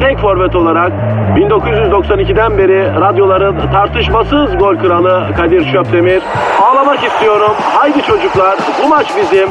[0.00, 0.92] tek forvet olarak
[1.36, 6.22] 1992'den beri radyoların tartışmasız gol kralı Kadir Şöpdemir.
[6.62, 7.52] Ağlamak istiyorum.
[7.60, 9.48] Haydi çocuklar bu maç bizim.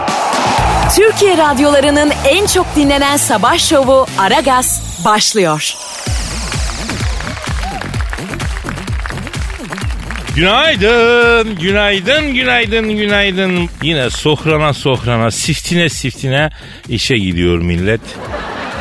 [0.95, 5.76] Türkiye radyolarının en çok dinlenen sabah şovu Aragaz başlıyor.
[10.35, 13.70] Günaydın, günaydın, günaydın, günaydın.
[13.84, 16.49] Yine sohrana sohrana, siftine siftine
[16.90, 18.01] işe gidiyor millet.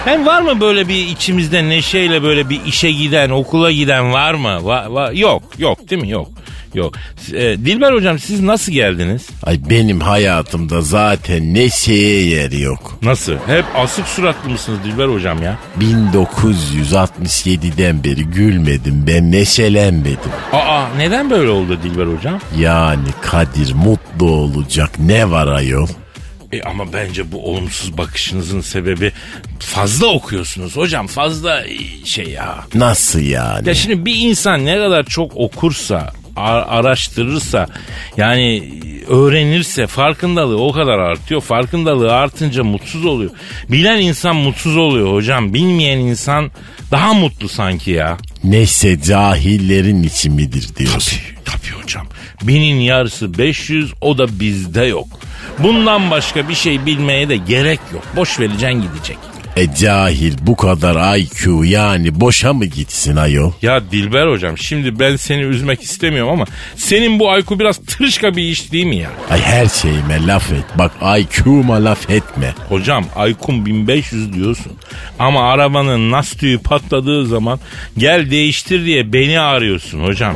[0.04, 4.48] Hem var mı böyle bir içimizde neşeyle böyle bir işe giden, okula giden var mı?
[4.48, 6.10] Va- va- yok, yok değil mi?
[6.10, 6.28] Yok.
[6.74, 6.94] Yok.
[7.32, 9.26] E, Dilber hocam siz nasıl geldiniz?
[9.42, 12.98] Ay benim hayatımda zaten neşeye yer yok.
[13.02, 13.32] Nasıl?
[13.46, 15.58] Hep asık suratlı mısınız Dilber hocam ya?
[15.80, 20.30] 1967'den beri gülmedim ben neşelenmedim.
[20.52, 22.38] Aa neden böyle oldu Dilber hocam?
[22.58, 25.88] Yani Kadir mutlu olacak ne var ayol?
[26.54, 29.12] E ama bence bu olumsuz bakışınızın sebebi
[29.58, 32.64] fazla okuyorsunuz hocam fazla e, şey ya.
[32.74, 33.68] Nasıl yani?
[33.68, 37.68] Ya şimdi bir insan ne kadar çok okursa, araştırırsa,
[38.16, 38.72] yani
[39.08, 41.40] öğrenirse farkındalığı o kadar artıyor.
[41.40, 43.30] Farkındalığı artınca mutsuz oluyor.
[43.68, 45.54] Bilen insan mutsuz oluyor hocam.
[45.54, 46.50] Bilmeyen insan
[46.90, 48.18] daha mutlu sanki ya.
[48.44, 51.18] Neşe cahillerin içi midir diyorsun?
[51.44, 52.06] Tabii, tabii hocam.
[52.42, 55.08] Binin yarısı 500 o da bizde yok.
[55.58, 58.02] Bundan başka bir şey bilmeye de gerek yok.
[58.16, 59.18] Boş vereceksin gidecek.
[59.56, 63.52] E cahil bu kadar IQ yani boşa mı gitsin ayol?
[63.62, 66.44] Ya Dilber hocam şimdi ben seni üzmek istemiyorum ama
[66.76, 69.10] senin bu IQ biraz tırışka bir iş değil mi ya?
[69.30, 70.64] Ay her şeyime laf et.
[70.74, 72.54] Bak IQ'ma laf etme.
[72.68, 74.72] Hocam IQ'm 1500 diyorsun
[75.18, 77.60] ama arabanın lastiği patladığı zaman
[77.98, 80.34] gel değiştir diye beni arıyorsun hocam.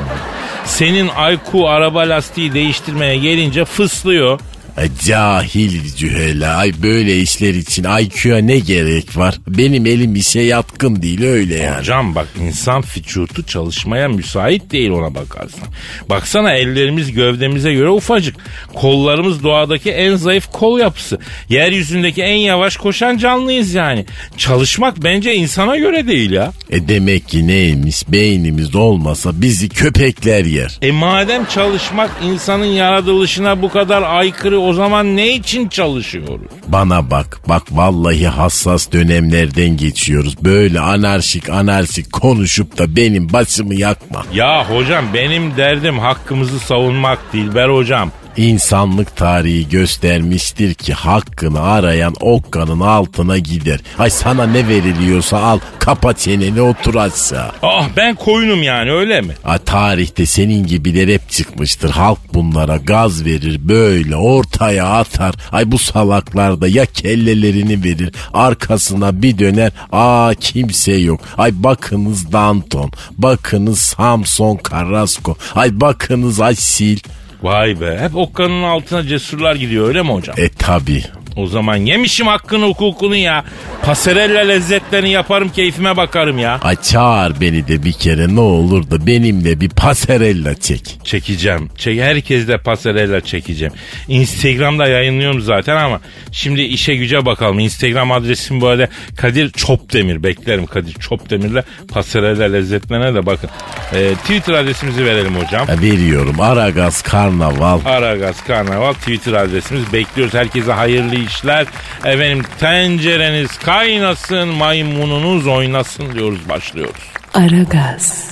[0.64, 4.40] Senin IQ araba lastiği değiştirmeye gelince fıslıyor.
[4.78, 6.56] Ay cahil cühela.
[6.56, 9.34] Ay böyle işler için IQ'ya ne gerek var?
[9.48, 11.78] Benim elim işe yatkın değil öyle yani.
[11.78, 15.68] Hocam bak insan vücudu çalışmaya müsait değil ona bakarsan.
[16.08, 18.36] Baksana ellerimiz gövdemize göre ufacık.
[18.74, 21.18] Kollarımız doğadaki en zayıf kol yapısı.
[21.48, 24.06] Yeryüzündeki en yavaş koşan canlıyız yani.
[24.36, 26.52] Çalışmak bence insana göre değil ya.
[26.70, 30.78] E demek ki neymiş beynimiz olmasa bizi köpekler yer.
[30.82, 36.50] E madem çalışmak insanın yaratılışına bu kadar aykırı o zaman ne için çalışıyoruz?
[36.66, 40.44] Bana bak bak vallahi hassas dönemlerden geçiyoruz.
[40.44, 44.24] Böyle anarşik anarşik konuşup da benim başımı yakma.
[44.34, 48.10] Ya hocam benim derdim hakkımızı savunmak Dilber hocam.
[48.38, 53.80] İnsanlık tarihi göstermiştir ki hakkını arayan okkanın altına gider.
[53.98, 57.50] Ay sana ne veriliyorsa al kapa çeneni otur aşağı.
[57.62, 59.34] Ah ben koyunum yani öyle mi?
[59.44, 61.90] Ay tarihte senin gibiler hep çıkmıştır.
[61.90, 65.34] Halk bunlara gaz verir böyle ortaya atar.
[65.52, 69.72] Ay bu salaklar da ya kellelerini verir arkasına bir döner.
[69.92, 71.20] Aa kimse yok.
[71.38, 72.92] Ay bakınız Danton.
[73.18, 75.36] Bakınız Samson Carrasco.
[75.54, 76.98] Ay bakınız Asil.
[77.42, 80.34] Vay be hep okkanın altına cesurlar gidiyor öyle mi hocam?
[80.38, 81.02] E tabi.
[81.38, 83.44] O zaman yemişim hakkını hukukunu ya.
[83.82, 86.60] Pasarella lezzetlerini yaparım keyfime bakarım ya.
[86.62, 90.98] Ay çağır beni de bir kere ne olur da benimle bir pasarella çek.
[91.04, 91.70] Çekeceğim.
[91.76, 93.74] Çek, herkes de pasarella çekeceğim.
[94.08, 96.00] Instagram'da yayınlıyorum zaten ama
[96.32, 97.58] şimdi işe güce bakalım.
[97.58, 100.22] Instagram adresim bu arada Kadir Çopdemir.
[100.22, 101.62] Beklerim Kadir Çopdemir'le
[101.92, 103.50] pasarella lezzetlerine de bakın.
[103.94, 105.66] Ee, Twitter adresimizi verelim hocam.
[105.66, 107.80] Ha, veriyorum Aragaz Karnaval.
[107.84, 109.92] Aragaz Karnaval Twitter adresimiz.
[109.92, 110.34] Bekliyoruz.
[110.34, 111.66] Herkese hayırlı işler.
[112.04, 116.48] Efendim tencereniz kaynasın, maymununuz oynasın diyoruz.
[116.48, 117.02] Başlıyoruz.
[117.34, 118.28] Aragaz.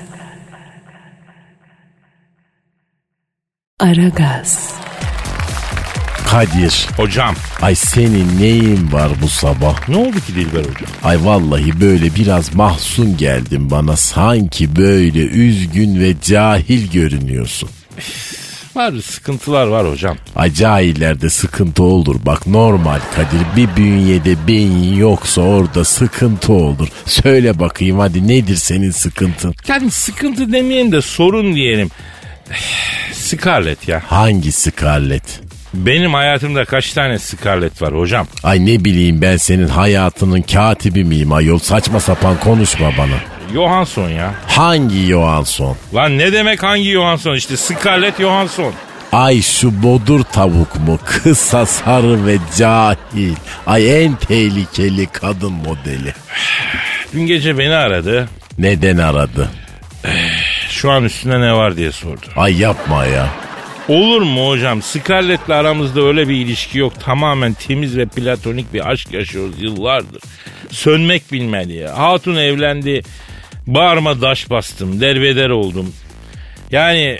[3.81, 4.75] Aragaz.
[6.31, 6.87] Kadir.
[6.97, 9.89] Hocam Ay senin neyin var bu sabah?
[9.89, 10.91] ne oldu ki Dilber hocam?
[11.05, 13.97] Ay vallahi böyle biraz mahzun geldin bana.
[13.97, 17.69] Sanki böyle üzgün ve cahil görünüyorsun.
[18.77, 20.17] Var sıkıntılar var hocam.
[20.37, 22.17] Ay cahillerde sıkıntı olur.
[22.27, 26.89] Bak normal Kadir bir bünyede beyin yoksa orada sıkıntı olur.
[27.07, 29.55] Söyle bakayım hadi nedir senin sıkıntın?
[29.69, 31.91] Yani sıkıntı demeyelim de sorun diyelim.
[33.13, 34.03] Scarlett ya.
[34.07, 35.41] Hangi Scarlett?
[35.75, 38.27] Benim hayatımda kaç tane Scarlett var hocam?
[38.43, 43.36] Ay ne bileyim ben senin hayatının katibi miyim ayol saçma sapan konuşma bana.
[43.53, 44.35] Johansson ya.
[44.49, 45.77] Hangi Johansson?
[45.95, 48.73] Lan ne demek hangi Johansson işte Scarlett Johansson.
[49.13, 50.99] Ay şu bodur tavuk mu?
[51.05, 53.35] Kısa, sarı ve cahil.
[53.67, 56.15] Ay en tehlikeli kadın modeli.
[57.13, 58.29] Dün gece beni aradı.
[58.59, 59.51] Neden aradı?
[60.71, 62.27] Şu an üstünde ne var diye sordu.
[62.37, 63.27] Ay yapma ya.
[63.89, 64.83] Olur mu hocam?
[64.83, 67.01] Scarlett'le aramızda öyle bir ilişki yok.
[67.01, 70.23] Tamamen temiz ve platonik bir aşk yaşıyoruz yıllardır.
[70.71, 71.99] Sönmek bilmedi ya.
[71.99, 73.03] Hatun evlendi.
[73.67, 75.01] Bağırma daş bastım.
[75.01, 75.93] Derbeder oldum.
[76.73, 77.19] Yani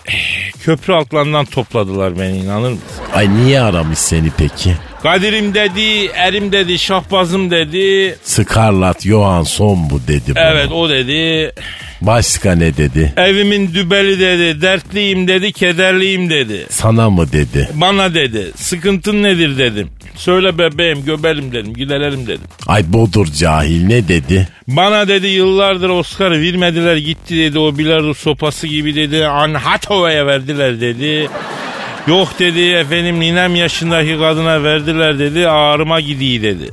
[0.61, 2.85] köprü altlarından topladılar beni inanır mısın?
[3.15, 4.77] Ay niye aramış seni peki?
[5.07, 8.17] Kadir'im dedi, erim dedi, şahbazım dedi.
[8.23, 10.45] Scarlett Johansson bu dedi bana.
[10.45, 11.53] Evet o dedi.
[12.01, 13.13] Başka ne dedi?
[13.17, 16.67] Evimin dübeli dedi, dertliyim dedi, kederliyim dedi.
[16.71, 17.69] Sana mı dedi?
[17.75, 19.89] Bana dedi, sıkıntın nedir dedim.
[20.17, 22.47] Söyle bebeğim, göbelim dedim, gidelim dedim.
[22.67, 24.49] Ay bodur cahil ne dedi?
[24.69, 29.27] Bana dedi yıllardır Oscar'ı vermediler gitti dedi o bilardo sopası gibi dedi.
[29.27, 31.29] Anne Hathaway'e verdiler dedi.
[32.07, 36.71] Yok dedi efendim ninem yaşındaki kadına verdiler dedi ağrıma gidiyi dedi.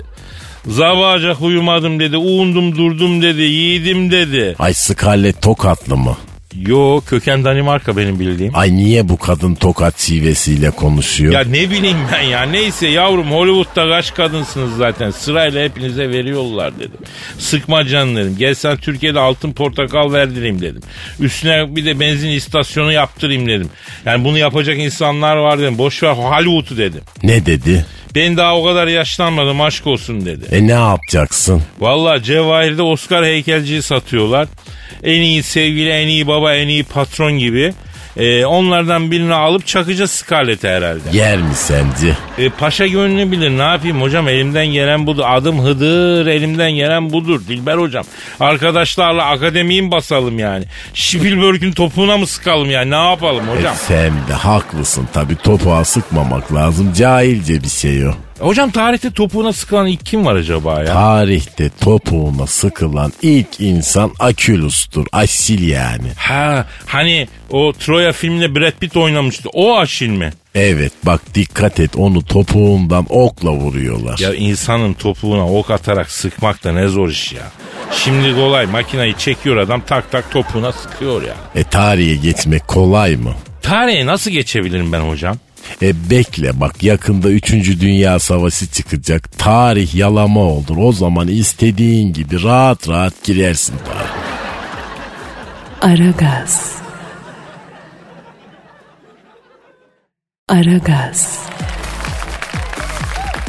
[0.67, 4.55] Zabacak uyumadım dedi uundum durdum dedi yiğidim dedi.
[4.59, 6.17] Ay Scarlett Tokatlı mı?
[6.59, 8.55] Yo köken Danimarka benim bildiğim.
[8.55, 11.33] Ay niye bu kadın tokat şivesiyle konuşuyor?
[11.33, 16.97] Ya ne bileyim ben ya neyse yavrum Hollywood'da kaç kadınsınız zaten sırayla hepinize veriyorlar dedim.
[17.37, 18.35] Sıkma canım dedim.
[18.39, 20.81] Gel sen Türkiye'de altın portakal verdireyim dedim.
[21.19, 23.69] Üstüne bir de benzin istasyonu yaptırayım dedim.
[24.05, 25.77] Yani bunu yapacak insanlar var dedim.
[25.77, 27.01] Boş ver Hollywood'u dedim.
[27.23, 27.85] Ne dedi?
[28.15, 30.45] Ben daha o kadar yaşlanmadım aşk olsun dedi.
[30.51, 31.61] E ne yapacaksın?
[31.79, 34.47] Valla Cevahir'de Oscar heykelciyi satıyorlar.
[35.03, 37.73] En iyi sevgili, en iyi baba, en iyi patron gibi.
[38.17, 41.17] Ee, onlardan birini alıp çakacağız Scarlett'e herhalde.
[41.17, 42.17] Yer mi sence?
[42.37, 45.23] E, paşa gönlü bilir ne yapayım hocam elimden gelen budur.
[45.27, 48.05] Adım Hıdır elimden gelen budur Dilber hocam.
[48.39, 50.65] Arkadaşlarla akademiyi mi basalım yani?
[50.93, 53.73] Spielberg'ün topuğuna mı sıkalım yani ne yapalım hocam?
[53.73, 56.93] E sen de haklısın tabi topuğa sıkmamak lazım.
[56.93, 58.11] Cahilce bir şey o.
[58.39, 60.85] Hocam tarihte topuğuna sıkılan ilk kim var acaba ya?
[60.85, 65.05] Tarihte topuğuna sıkılan ilk insan Akülus'tur.
[65.11, 66.07] Asil yani.
[66.15, 69.49] ha hani o Troya filminde Brad Pitt oynamıştı.
[69.53, 70.33] O Aşil mi?
[70.55, 74.19] Evet bak dikkat et onu topuğundan okla vuruyorlar.
[74.19, 77.43] Ya insanın topuğuna ok atarak sıkmak da ne zor iş ya.
[77.91, 81.33] Şimdi kolay makinayı çekiyor adam tak tak topuğuna sıkıyor ya.
[81.55, 83.33] E tarihe geçmek kolay mı?
[83.61, 85.37] Tarihe nasıl geçebilirim ben hocam?
[85.81, 87.51] E bekle bak yakında 3.
[87.81, 89.37] Dünya Savaşı çıkacak.
[89.37, 90.77] Tarih yalama olur.
[90.77, 94.33] O zaman istediğin gibi rahat rahat girersin tarih.
[95.81, 96.75] Aragaz.
[100.49, 101.39] Aragaz.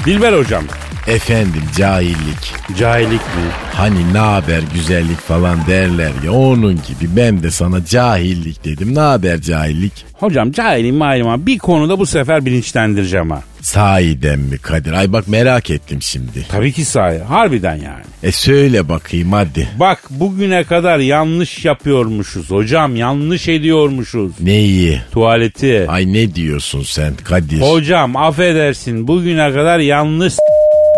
[0.07, 0.65] Dilber hocam.
[1.09, 2.55] Efendim cahillik.
[2.79, 3.45] Cahillik mi?
[3.75, 8.95] Hani ne haber güzellik falan derler ya onun gibi ben de sana cahillik dedim.
[8.95, 9.93] Ne haber cahillik?
[10.15, 13.43] Hocam cahilim malum bir konuda bu sefer bilinçlendireceğim ha.
[13.61, 14.93] Sahiden mi Kadir?
[14.93, 16.47] Ay bak merak ettim şimdi.
[16.49, 18.05] Tabii ki sahi harbiden yani.
[18.23, 19.69] E söyle bakayım hadi.
[19.81, 24.33] Bak bugüne kadar yanlış yapıyormuşuz hocam yanlış ediyormuşuz.
[24.41, 25.01] Neyi?
[25.13, 25.85] Tuvaleti.
[25.89, 27.61] Ay ne diyorsun sen Kadir?
[27.61, 30.35] Hocam affedersin bugüne kadar yanlış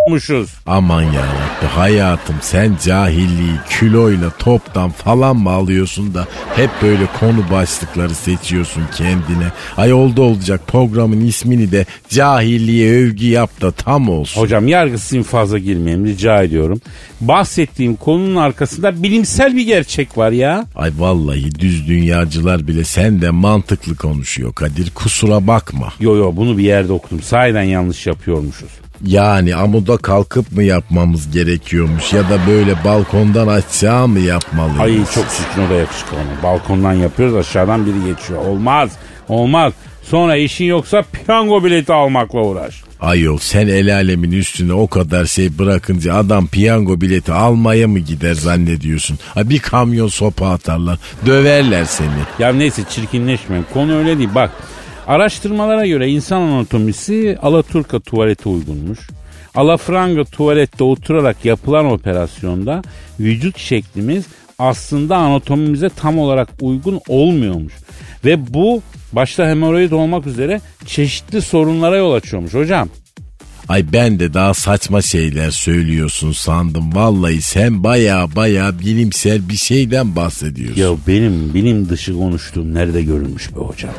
[0.09, 0.51] muşuz.
[0.67, 8.15] Aman yarabbim hayatım sen cahilliği kiloyla toptan falan mı alıyorsun da hep böyle konu başlıkları
[8.15, 9.53] seçiyorsun kendine.
[9.77, 14.41] Ay oldu olacak programın ismini de cahilliğe övgü yap da tam olsun.
[14.41, 16.81] Hocam yargısız fazla girmeyelim rica ediyorum.
[17.21, 20.67] Bahsettiğim konunun arkasında bilimsel bir gerçek var ya.
[20.77, 25.93] Ay vallahi düz dünyacılar bile senden mantıklı konuşuyor Kadir kusura bakma.
[26.01, 27.23] Yo yo bunu bir yerde okudum.
[27.23, 28.71] Sahiden yanlış yapıyormuşuz.
[29.05, 34.81] Yani amuda kalkıp mı yapmamız gerekiyormuş ya da böyle balkondan aşağı mı yapmalıyız?
[34.81, 36.43] Ay çok çirkin o da yakışıklı ona.
[36.43, 38.45] Balkondan yapıyoruz aşağıdan biri geçiyor.
[38.47, 38.91] Olmaz.
[39.29, 39.73] Olmaz.
[40.03, 42.83] Sonra işin yoksa piyango bileti almakla uğraş.
[43.01, 48.35] Ayol sen el alemin üstüne o kadar şey bırakınca adam piyango bileti almaya mı gider
[48.35, 49.19] zannediyorsun?
[49.35, 52.09] Ha bir kamyon sopa atarlar döverler seni.
[52.39, 53.63] Ya neyse çirkinleşme.
[53.73, 54.29] Konu öyle değil.
[54.35, 54.51] Bak
[55.07, 58.99] araştırmalara göre insan anatomisi Alaturka tuvalete uygunmuş.
[59.55, 62.83] Alafranga tuvalette oturarak yapılan operasyonda
[63.21, 64.27] vücut şeklimiz
[64.59, 67.73] aslında anatomimize tam olarak uygun olmuyormuş.
[68.25, 68.83] Ve bu
[69.13, 72.89] başta hemoroid olmak üzere çeşitli sorunlara yol açıyormuş hocam.
[73.69, 76.95] Ay ben de daha saçma şeyler söylüyorsun sandım.
[76.95, 80.83] Vallahi sen baya baya bilimsel bir şeyden bahsediyorsun.
[80.83, 83.91] Ya benim bilim dışı konuştuğum nerede görülmüş be hocam?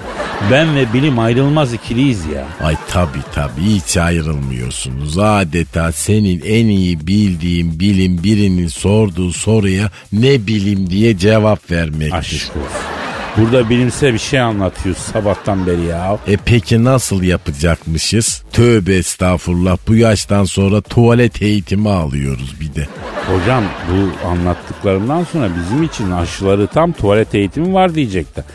[0.51, 2.47] Ben ve bilim ayrılmaz ikiliyiz ya.
[2.67, 5.17] Ay tabi tabi hiç ayrılmıyorsunuz.
[5.17, 12.13] Adeta senin en iyi bildiğin bilim birinin sorduğu soruya ne bilim diye cevap vermektir.
[12.17, 13.06] Aşk olsun.
[13.37, 16.17] Burada bilimsel bir şey anlatıyoruz sabahtan beri ya.
[16.27, 18.43] E peki nasıl yapacakmışız?
[18.53, 22.87] Tövbe estağfurullah bu yaştan sonra tuvalet eğitimi alıyoruz bir de.
[23.27, 28.45] Hocam bu anlattıklarımdan sonra bizim için aşıları tam tuvalet eğitimi var diyecekler.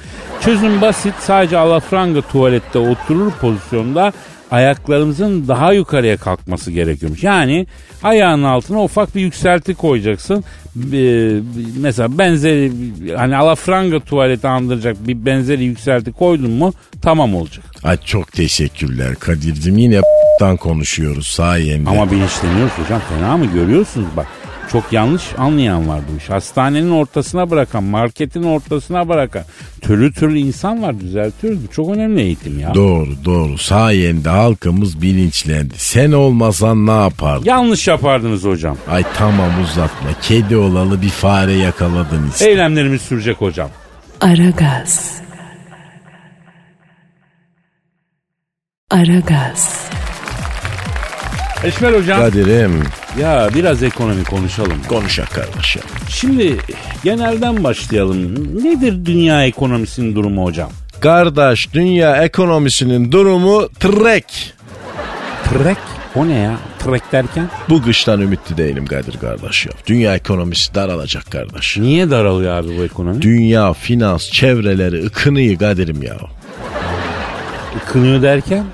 [0.40, 4.12] Çözüm basit sadece alafranga tuvalette oturur pozisyonda
[4.52, 7.22] ayaklarımızın daha yukarıya kalkması gerekiyormuş.
[7.22, 7.66] Yani
[8.02, 10.44] ayağının altına ufak bir yükselti koyacaksın.
[10.92, 11.32] Ee,
[11.80, 12.72] mesela benzeri
[13.16, 17.64] hani alafranga tuvaleti andıracak bir benzeri yükselti koydun mu tamam olacak.
[17.84, 20.00] Ay çok teşekkürler Kadir'cim yine
[20.60, 21.90] konuşuyoruz sayende.
[21.90, 24.26] Ama bilinçleniyoruz hocam fena mı görüyorsunuz bak.
[24.72, 26.30] Çok yanlış anlayan var bu iş.
[26.30, 29.42] Hastanenin ortasına bırakan, marketin ortasına bırakan
[29.80, 31.58] türlü türlü insan var düzeltiyoruz.
[31.68, 32.74] Bu çok önemli eğitim ya.
[32.74, 35.74] Doğru doğru sayende halkımız bilinçlendi.
[35.76, 37.44] Sen olmasan ne yapardın?
[37.44, 38.76] Yanlış yapardınız hocam.
[38.90, 40.08] Ay tamam uzatma.
[40.22, 42.50] Kedi olalı bir fare yakaladın işte.
[42.50, 43.68] Eylemlerimiz sürecek hocam.
[44.20, 45.20] Aragaz.
[48.90, 49.90] Aragaz.
[51.64, 52.20] Eşmer hocam.
[52.20, 52.82] Kadir'im
[53.20, 54.82] Ya biraz ekonomi konuşalım.
[54.88, 55.82] konuşak kardeşim.
[56.08, 56.56] Şimdi
[57.04, 58.34] genelden başlayalım.
[58.64, 60.70] Nedir dünya ekonomisinin durumu hocam?
[61.00, 64.54] Kardeş dünya ekonomisinin durumu trek.
[65.44, 65.76] Trek?
[66.14, 66.56] O ne ya?
[66.78, 67.48] Trek derken?
[67.68, 69.72] Bu kıştan ümitli değilim Kadir kardeş ya.
[69.86, 71.76] Dünya ekonomisi daralacak kardeş.
[71.78, 73.22] Niye daralıyor abi bu ekonomi?
[73.22, 76.16] Dünya finans çevreleri ıkınıyor Kadir'im ya.
[77.86, 78.64] Kınıyor derken?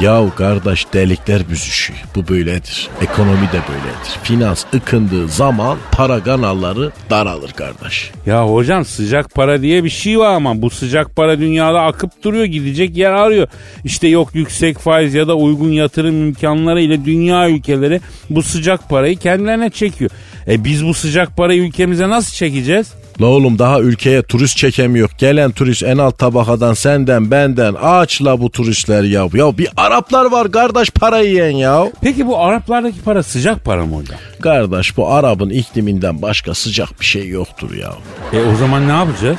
[0.00, 1.98] Yahu kardeş delikler büzüşüyor.
[2.16, 2.88] Bu böyledir.
[3.02, 4.18] Ekonomi de böyledir.
[4.22, 8.10] Finans ıkındığı zaman para kanalları daralır kardeş.
[8.26, 12.44] Ya hocam sıcak para diye bir şey var ama bu sıcak para dünyada akıp duruyor
[12.44, 13.48] gidecek yer arıyor.
[13.84, 19.16] İşte yok yüksek faiz ya da uygun yatırım imkanları ile dünya ülkeleri bu sıcak parayı
[19.16, 20.10] kendilerine çekiyor.
[20.48, 22.92] E biz bu sıcak parayı ülkemize nasıl çekeceğiz?
[23.20, 25.10] La oğlum daha ülkeye turist çekemiyor.
[25.18, 29.28] Gelen turist en alt tabakadan senden benden ağaçla bu turistler ya.
[29.34, 31.92] Ya bir Araplar var kardeş para yiyen ya.
[32.02, 34.18] Peki bu Araplardaki para sıcak para mı hocam?
[34.42, 37.92] Kardeş bu Arap'ın ikliminden başka sıcak bir şey yoktur ya.
[38.32, 39.38] E o zaman ne yapacağız?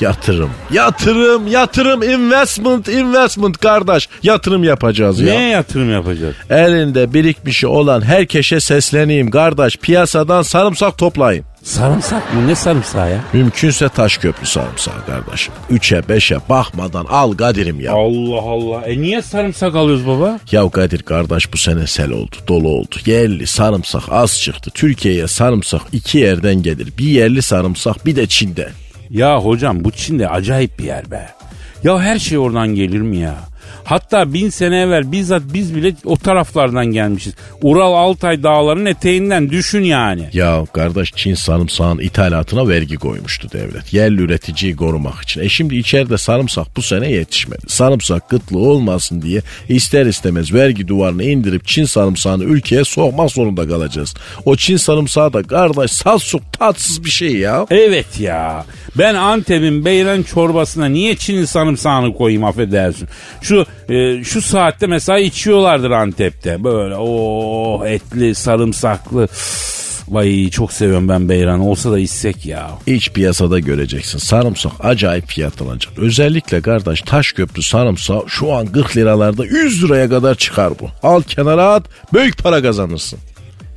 [0.00, 0.50] Yatırım.
[0.72, 4.08] Yatırım, yatırım, investment, investment kardeş.
[4.22, 5.34] Yatırım yapacağız ya.
[5.34, 6.34] Neye yatırım yapacağız?
[6.50, 9.76] Elinde birikmişi olan herkese sesleneyim kardeş.
[9.76, 11.44] Piyasadan sarımsak toplayın.
[11.64, 12.46] Sarımsak mı?
[12.46, 13.20] Ne sarımsağı ya?
[13.32, 15.54] Mümkünse taş köprü sarımsağı kardeşim.
[15.70, 17.92] Üçe beşe bakmadan al Kadir'im ya.
[17.92, 18.80] Allah Allah.
[18.86, 20.40] E niye sarımsak alıyoruz baba?
[20.52, 22.96] Ya Kadir kardeş bu sene sel oldu, dolu oldu.
[23.06, 24.70] Yerli sarımsak az çıktı.
[24.74, 26.88] Türkiye'ye sarımsak iki yerden gelir.
[26.98, 28.70] Bir yerli sarımsak bir de Çin'den.
[29.10, 31.28] Ya hocam bu Çin'de acayip bir yer be.
[31.84, 33.34] Ya her şey oradan gelir mi ya?
[33.84, 37.34] Hatta bin sene evvel bizzat biz bile o taraflardan gelmişiz.
[37.62, 40.28] Ural Altay dağlarının eteğinden düşün yani.
[40.32, 43.92] Ya kardeş Çin sarımsağın ithalatına vergi koymuştu devlet.
[43.92, 45.40] Yerli üreticiyi korumak için.
[45.40, 47.62] E şimdi içeride sarımsak bu sene yetişmedi.
[47.66, 54.14] Sarımsak kıtlığı olmasın diye ister istemez vergi duvarını indirip Çin sarımsağını ülkeye sokmak zorunda kalacağız.
[54.44, 57.66] O Çin sarımsağı da kardeş saz çok tatsız bir şey ya.
[57.70, 58.64] Evet ya.
[58.98, 63.08] Ben Antep'in beyran çorbasına niye Çin'in sarımsağını koyayım affedersin.
[63.42, 63.53] Şu
[63.88, 66.64] e, şu saatte mesela içiyorlardır Antep'te.
[66.64, 69.28] Böyle o etli sarımsaklı.
[70.08, 71.60] Vay çok seviyorum ben beyran.
[71.60, 72.70] Olsa da içsek ya.
[72.86, 74.18] İç piyasada göreceksin.
[74.18, 75.92] Sarımsak acayip fiyat alacak.
[75.98, 80.88] Özellikle kardeş Taşköprü sarımsağı şu an 40 liralarda 100 liraya kadar çıkar bu.
[81.02, 81.82] Al kenara at
[82.12, 83.18] büyük para kazanırsın.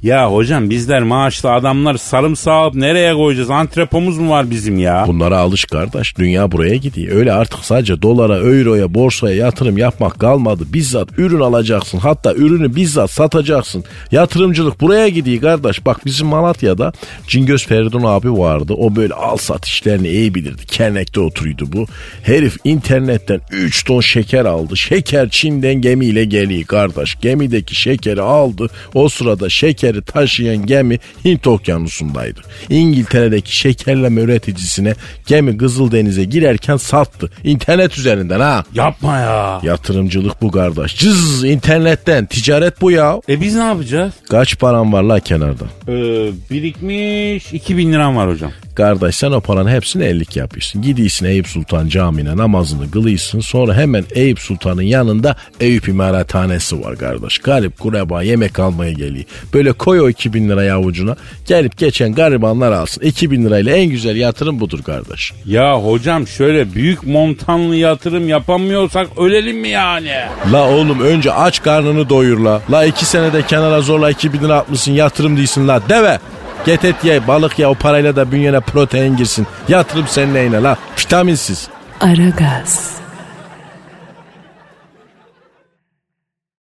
[0.04, 3.50] Ya hocam bizler maaşlı adamlar sarımsağı alıp nereye koyacağız?
[3.50, 5.04] Antrepomuz mu var bizim ya?
[5.08, 6.18] Bunlara alış kardeş.
[6.18, 7.16] Dünya buraya gidiyor.
[7.16, 10.64] Öyle artık sadece dolara, euroya, borsaya yatırım yapmak kalmadı.
[10.74, 11.98] Bizzat ürün alacaksın.
[11.98, 13.84] Hatta ürünü bizzat satacaksın.
[14.12, 15.86] Yatırımcılık buraya gidiyor kardeş.
[15.86, 16.94] Bak bizim Malatya'da
[17.28, 18.74] Cingöz Feridun abi vardı.
[18.74, 20.66] O böyle al sat işlerini iyi bilirdi.
[20.66, 21.86] Kernekte oturuyordu bu.
[22.24, 24.78] Herif internetten 3 ton şeker aldı.
[24.78, 27.18] Şeker Çin'den gemiyle geliyor kardeş.
[27.22, 28.68] Gemideki şekeri aldı.
[28.94, 29.50] O sırada
[29.88, 32.40] şekeri taşıyan gemi Hint okyanusundaydı.
[32.70, 34.94] İngiltere'deki şekerleme üreticisine
[35.28, 37.30] gemi Kızıldeniz'e girerken sattı.
[37.44, 38.64] İnternet üzerinden ha.
[38.74, 39.60] Yapma ya.
[39.64, 40.96] Yatırımcılık bu kardeş.
[40.96, 43.22] Cız internetten ticaret bu ya.
[43.30, 44.14] E biz ne yapacağız?
[44.30, 45.64] Kaç param var la kenarda?
[45.88, 48.52] Ee, birikmiş 2000 liram var hocam.
[48.78, 50.82] Kardeş sen o paranın hepsini ellik yapıyorsun.
[50.82, 53.40] Gidiyorsun Eyüp Sultan Camii'ne namazını kılıyorsun.
[53.40, 57.38] Sonra hemen Eyüp Sultan'ın yanında Eyüp İmarathanesi var kardeş.
[57.38, 59.26] Garip kureba yemek almaya geliyor.
[59.54, 61.16] Böyle koy o 2000 lirayı avucuna.
[61.48, 63.02] Gelip geçen garibanlar alsın.
[63.02, 65.34] 2000 lirayla en güzel yatırım budur kardeş.
[65.46, 70.12] Ya hocam şöyle büyük montanlı yatırım yapamıyorsak ölelim mi yani?
[70.54, 72.62] La oğlum önce aç karnını doyur la.
[72.72, 75.90] La iki senede kenara zorla 2000 lira atmışsın yatırım değilsin la.
[75.90, 76.20] Deve.
[76.66, 79.48] Get et ye balık ya o parayla da bünyene protein girsin.
[79.68, 81.68] Yatırım senin neyine la vitaminsiz.
[82.02, 82.98] Aragaz.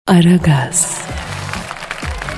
[0.07, 1.01] Aragaz.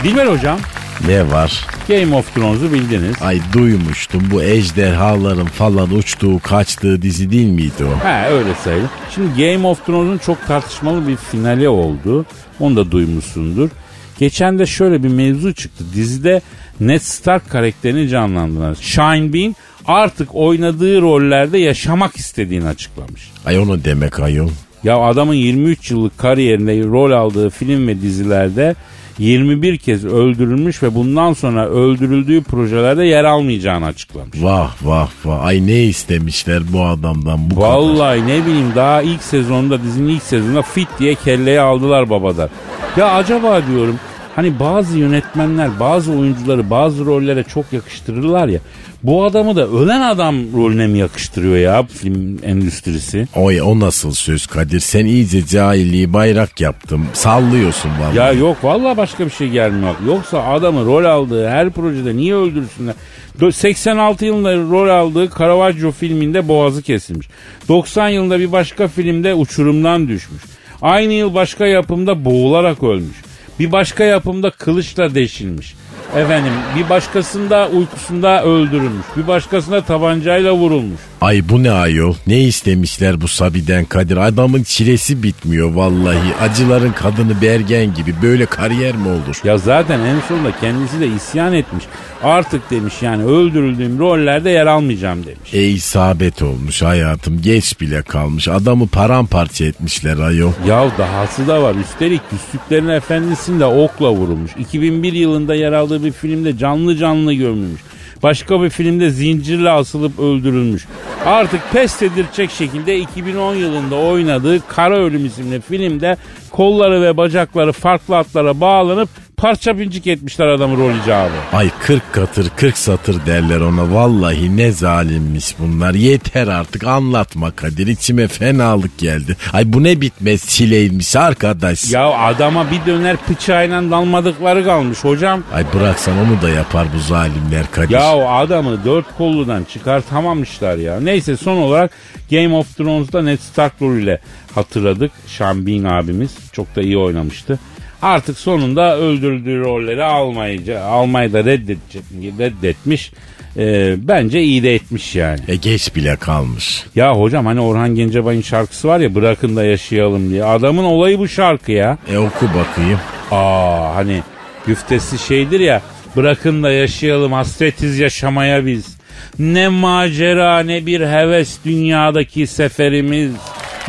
[0.05, 0.59] Dilber hocam
[1.07, 1.67] Ne var?
[1.89, 3.17] Game of Thrones'u bildiniz.
[3.23, 8.05] Ay duymuştum bu ejderhaların falan uçtuğu kaçtığı dizi değil miydi o?
[8.09, 8.89] He öyle sayılır.
[9.15, 12.27] Şimdi Game of Thrones'un çok tartışmalı bir finali oldu.
[12.61, 13.71] Onu da duymuşsundur.
[14.19, 15.85] Geçen de şöyle bir mevzu çıktı.
[15.95, 16.41] Dizide
[16.81, 19.57] Ned Stark karakterini canlandıran Shine Bean
[19.87, 23.31] artık oynadığı rollerde yaşamak istediğini açıklamış.
[23.47, 24.49] Ay onu demek ayol.
[24.85, 28.75] Ya adamın 23 yıllık kariyerinde rol aldığı film ve dizilerde
[29.19, 34.43] 21 kez öldürülmüş ve bundan sonra öldürüldüğü projelerde yer almayacağını açıklamış.
[34.43, 35.45] Vah vah vah.
[35.45, 37.69] Ay ne istemişler bu adamdan bu kadar.
[37.69, 42.49] Vallahi ne bileyim daha ilk sezonda dizinin ilk sezonunda fit diye kelleyi aldılar babadan.
[42.97, 43.97] Ya acaba diyorum
[44.39, 48.61] hani bazı yönetmenler bazı oyuncuları bazı rollere çok yakıştırırlar ya.
[49.03, 53.29] Bu adamı da ölen adam rolüne mi yakıştırıyor ya film endüstrisi?
[53.37, 54.81] Oy o nasıl söz Kadir?
[54.81, 57.05] Sen iyice cahilliği bayrak yaptın.
[57.13, 58.17] Sallıyorsun vallahi.
[58.17, 59.95] Ya yok vallahi başka bir şey gelmiyor.
[60.07, 62.95] Yoksa adamı rol aldığı her projede niye öldürsünler?
[63.41, 67.29] Dö- 86 yılında rol aldığı Caravaggio filminde boğazı kesilmiş.
[67.69, 70.43] 90 yılında bir başka filmde uçurumdan düşmüş.
[70.83, 73.28] Aynı yıl başka yapımda boğularak ölmüş.
[73.59, 75.75] Bir başka yapımda kılıçla deşilmiş.
[76.17, 79.07] Efendim bir başkasında uykusunda öldürülmüş.
[79.17, 81.01] Bir başkasında tabancayla vurulmuş.
[81.21, 82.15] Ay bu ne ayol?
[82.27, 84.17] Ne istemişler bu Sabi'den Kadir?
[84.17, 86.35] Adamın çilesi bitmiyor vallahi.
[86.41, 88.15] Acıların kadını Bergen gibi.
[88.23, 89.41] Böyle kariyer mi olur?
[89.45, 91.85] Ya zaten en sonunda kendisi de isyan etmiş.
[92.23, 95.55] Artık demiş yani öldürüldüğüm rollerde yer almayacağım demiş.
[95.55, 97.43] E isabet olmuş hayatım.
[97.43, 98.49] Geç bile kalmış.
[98.49, 100.53] Adamı paramparça etmişler ayol.
[100.69, 101.75] Ya dahası da var.
[101.75, 104.51] Üstelik Küslüklerin Efendisi'nde okla vurulmuş.
[104.59, 107.81] 2001 yılında yer aldığı bir filmde canlı canlı gömülmüş.
[108.23, 110.87] Başka bir filmde zincirle asılıp öldürülmüş.
[111.27, 116.17] Artık pes edilecek şekilde 2010 yılında oynadığı Kara Ölüm isimli filmde
[116.51, 119.09] kolları ve bacakları farklı atlara bağlanıp
[119.39, 121.31] parça pincik etmişler adamı rol icabı.
[121.53, 123.95] Ay 40 katır 40 satır derler ona.
[123.95, 125.95] Vallahi ne zalimmiş bunlar.
[125.95, 127.87] Yeter artık anlatma Kadir.
[127.87, 129.37] İçime fenalık geldi.
[129.53, 131.93] Ay bu ne bitmez çileymiş arkadaş.
[131.93, 135.43] Ya adama bir döner bıçağıyla dalmadıkları kalmış hocam.
[135.55, 137.91] Ay bıraksan onu da yapar bu zalimler Kadir.
[137.95, 141.01] Ya o adamı dört kolludan çıkartamamışlar ya.
[141.01, 141.91] Neyse son olarak
[142.31, 144.21] Game of Thrones'da Ned Stark ile
[144.59, 145.13] hatırladık.
[145.41, 147.59] Bean abimiz çok da iyi oynamıştı.
[148.03, 152.03] Artık sonunda öldürdüğü rolleri almayıcı, almayı da reddedecek,
[152.39, 153.13] reddetmiş.
[153.57, 155.41] Ee, bence iyi de etmiş yani.
[155.49, 156.85] E geç bile kalmış.
[156.95, 160.45] Ya hocam hani Orhan Gencebay'ın şarkısı var ya bırakın da yaşayalım diye.
[160.45, 161.99] Adamın olayı bu şarkı ya.
[162.13, 162.99] E oku bakayım.
[163.31, 164.23] Aa hani
[164.67, 165.83] güftesi şeydir ya
[166.17, 168.99] bırakın da yaşayalım hasretiz yaşamaya biz.
[169.39, 173.33] Ne macera ne bir heves dünyadaki seferimiz.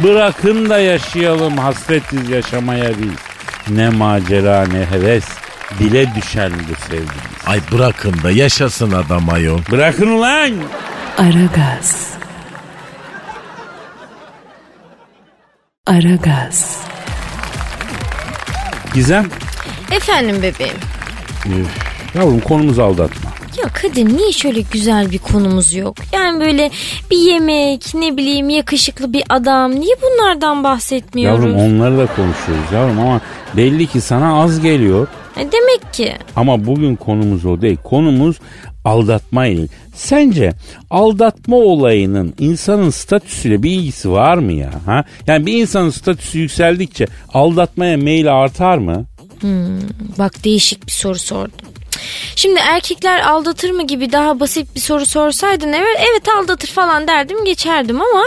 [0.04, 3.12] Bırakın da yaşayalım hasretiz yaşamaya biz.
[3.76, 5.26] Ne macera ne heves
[5.80, 7.10] dile düşen bu sevgimiz.
[7.48, 9.60] Ay bırakın da yaşasın adam ayol.
[9.72, 10.52] Bırakın ulan.
[11.18, 12.10] Aragaz.
[15.88, 16.78] Aragaz.
[18.94, 19.26] Gizem.
[19.92, 20.78] Efendim bebeğim.
[22.16, 23.29] Yavrum konumuz aldatma.
[23.64, 25.96] Ya Kadir niye şöyle güzel bir konumuz yok?
[26.14, 26.72] Yani böyle
[27.12, 29.72] bir yemek, ne bileyim yakışıklı bir adam.
[29.80, 31.46] Niye bunlardan bahsetmiyoruz?
[31.46, 33.22] Yavrum onları da konuşuyoruz yavrum ama
[33.58, 35.08] belli ki sana az geliyor.
[35.38, 36.14] E demek ki.
[36.36, 37.78] Ama bugün konumuz o değil.
[37.84, 38.36] Konumuz
[38.86, 39.68] aldatma ile.
[39.96, 40.52] Sence
[40.90, 44.72] aldatma olayının insanın statüsüyle bir ilgisi var mı ya?
[44.86, 45.04] Ha?
[45.28, 49.06] Yani bir insanın statüsü yükseldikçe aldatmaya meyli artar mı?
[50.20, 51.68] Bak değişik bir soru sordum.
[52.36, 57.46] Şimdi erkekler aldatır mı gibi daha basit bir soru sorsaydın evet evet aldatır falan derdim
[57.46, 58.24] geçerdim ama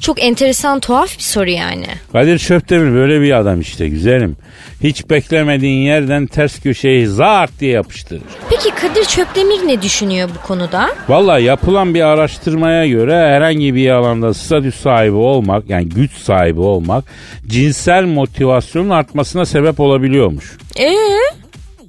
[0.00, 1.86] çok enteresan tuhaf bir soru yani.
[2.12, 4.36] Kadir Şöptemir böyle bir adam işte güzelim.
[4.82, 8.22] Hiç beklemediğin yerden ters köşeyi zart diye yapıştırır.
[8.50, 10.90] Peki Kadir Çöplemir ne düşünüyor bu konuda?
[11.08, 17.04] Valla yapılan bir araştırmaya göre herhangi bir alanda statü sahibi olmak yani güç sahibi olmak
[17.46, 20.56] cinsel motivasyonun artmasına sebep olabiliyormuş.
[20.80, 20.94] Ee?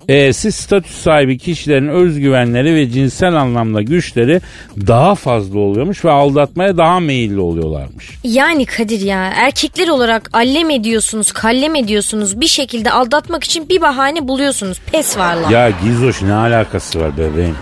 [0.09, 4.41] E, siz statü sahibi kişilerin özgüvenleri ve cinsel anlamda güçleri
[4.87, 8.09] daha fazla oluyormuş ve aldatmaya daha meyilli oluyorlarmış.
[8.23, 12.41] Yani Kadir ya erkekler olarak allem ediyorsunuz, kallem ediyorsunuz.
[12.41, 14.79] Bir şekilde aldatmak için bir bahane buluyorsunuz.
[14.91, 15.49] Pes varlar.
[15.49, 17.55] Ya Gizoş ne alakası var bebeğim?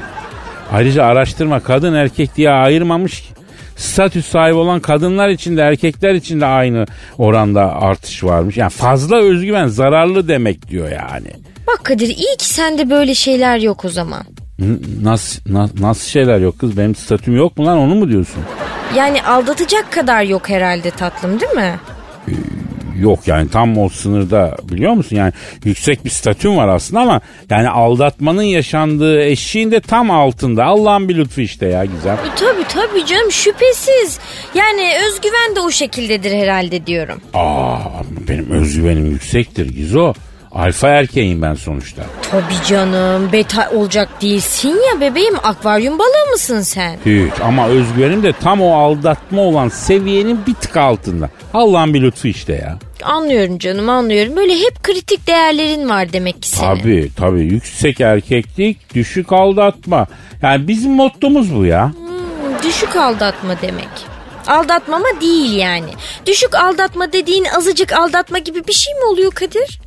[0.72, 3.28] Ayrıca araştırma kadın erkek diye ayırmamış ki.
[3.76, 6.86] Statü sahibi olan kadınlar için de erkekler için de aynı
[7.18, 8.58] oranda artış varmış.
[8.58, 11.47] Yani fazla özgüven zararlı demek diyor yani.
[11.68, 14.24] Bak Kadir iyi ki sende böyle şeyler yok o zaman.
[15.02, 16.78] Nasıl, na- nasıl şeyler yok kız?
[16.78, 18.44] Benim statüm yok mu lan onu mu diyorsun?
[18.96, 21.80] Yani aldatacak kadar yok herhalde tatlım değil mi?
[23.00, 25.16] Yok yani tam o sınırda biliyor musun?
[25.16, 25.34] Yani
[25.66, 30.66] yüksek bir statüm var aslında ama yani aldatmanın yaşandığı eşiğin de tam altında.
[30.66, 32.14] Allah'ın bir lütfu işte ya güzel.
[32.14, 34.20] E, tabii tabii canım şüphesiz.
[34.56, 37.22] Yani özgüven de o şekildedir herhalde diyorum.
[37.34, 37.78] Aa
[38.30, 40.14] benim özgüvenim yüksektir Gizo.
[40.58, 42.04] Alfa erkeğim ben sonuçta.
[42.32, 46.98] Tabii canım beta olacak değilsin ya bebeğim akvaryum balığı mısın sen?
[47.06, 51.30] Hiç ama özgüvenim de tam o aldatma olan seviyenin bir tık altında.
[51.54, 52.78] Allah'ın bir lütfu işte ya.
[53.04, 54.36] Anlıyorum canım anlıyorum.
[54.36, 56.76] Böyle hep kritik değerlerin var demek ki senin.
[56.76, 60.08] Tabii tabii yüksek erkeklik düşük aldatma.
[60.42, 61.86] Yani bizim mottomuz bu ya.
[61.86, 63.90] Hmm, düşük aldatma demek.
[64.48, 65.90] Aldatmama değil yani.
[66.26, 69.80] Düşük aldatma dediğin azıcık aldatma gibi bir şey mi oluyor Kadir?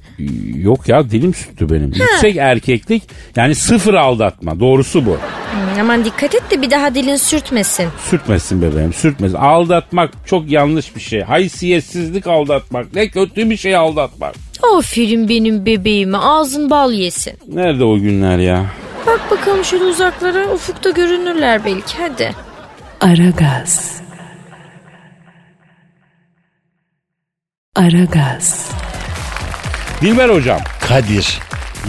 [0.55, 1.93] Yok ya dilim süttü benim.
[1.93, 3.03] Yüksek erkeklik
[3.37, 5.11] yani sıfır aldatma doğrusu bu.
[5.11, 7.89] Hmm, aman dikkat et de bir daha dilin sürtmesin.
[8.11, 9.37] Sürtmesin bebeğim sürtmesin.
[9.37, 11.21] Aldatmak çok yanlış bir şey.
[11.23, 12.95] Haysiyetsizlik aldatmak.
[12.95, 14.35] Ne kötü bir şey aldatmak.
[14.77, 17.33] Aferin benim bebeğime ağzın bal yesin.
[17.53, 18.67] Nerede o günler ya?
[19.07, 22.35] Bak bakalım şöyle uzaklara ufukta görünürler belki hadi.
[23.01, 24.01] Aragaz.
[27.77, 28.71] Aragaz.
[30.01, 30.61] Dilber hocam.
[30.89, 31.39] Kadir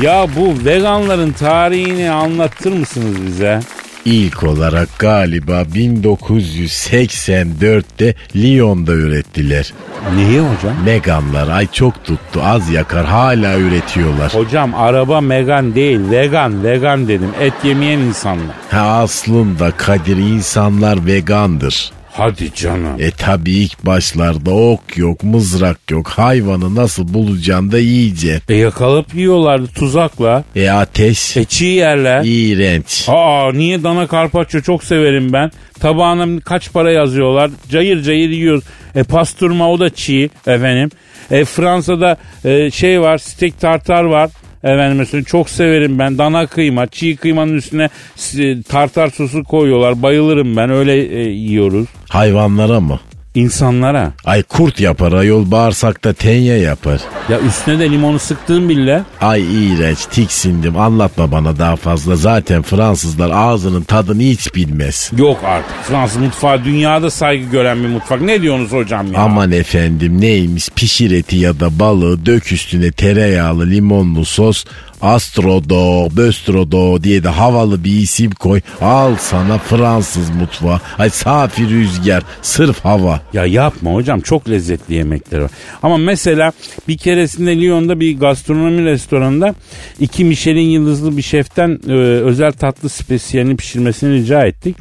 [0.02, 3.60] Ya bu veganların tarihini anlatır mısınız bize?
[4.06, 9.74] ilk olarak galiba 1984'te Lyon'da ürettiler.
[10.16, 10.74] Neyi hocam?
[10.86, 14.34] Meganlar ay çok tuttu az yakar hala üretiyorlar.
[14.36, 18.56] Hocam araba megan değil vegan vegan dedim et yemeyen insanlar.
[18.72, 21.92] Ha aslında Kadir insanlar vegandır.
[22.14, 22.96] Hadi canım.
[23.00, 28.54] E tabi ilk başlarda ok yok mızrak yok hayvanı nasıl bulacaksın da yiyeceksin.
[28.54, 30.44] E yakalayıp yiyorlardı tuzakla.
[30.56, 32.22] E ateş E çiğ yerler.
[32.26, 33.06] iğrenç.
[33.08, 35.52] Aa niye dana karpaccio çok severim ben.
[35.80, 37.52] Tabağına kaç para yazıyorlar.
[37.70, 38.64] Cayır cayır yiyoruz.
[38.96, 40.90] E pasturma o da çiğ efendim.
[41.32, 44.30] E Fransa'da e, şey var steak tartar var.
[44.64, 47.90] Efendim mesela çok severim ben dana kıyma çiğ kıymanın üstüne
[48.38, 51.88] e, tartar sosu koyuyorlar bayılırım ben öyle e, yiyoruz.
[52.10, 53.00] Hayvanlara mı?
[53.36, 57.02] İnsanlara Ay kurt yapar ayol bağırsakta tenye yapar.
[57.30, 62.16] ya üstüne de limonu sıktığım bile Ay iğrenç tiksindim anlatma bana daha fazla.
[62.16, 65.12] Zaten Fransızlar ağzının tadını hiç bilmez.
[65.18, 65.76] yok artık.
[65.84, 68.22] Fransız mutfağı dünyada saygı gören bir mutfak.
[68.22, 69.20] Ne diyorsunuz hocam ya?
[69.20, 74.66] Aman efendim neymiş pişir eti ya da balığı dök üstüne tereyağlı limonlu sos
[75.02, 78.62] Astrodo, Böstrodo diye de havalı bir isim koy.
[78.82, 80.80] Al sana Fransız mutfağı.
[80.98, 83.22] Ay safi rüzgar, sırf hava.
[83.34, 85.52] Ya yapma hocam çok lezzetli yemekleri var.
[85.84, 86.52] Ama mesela
[86.88, 89.56] bir keresinde Lyon'da bir gastronomi restoranında
[90.00, 94.76] iki Michelin yıldızlı bir şeften e, özel tatlı spesiyelini pişirmesini rica ettik.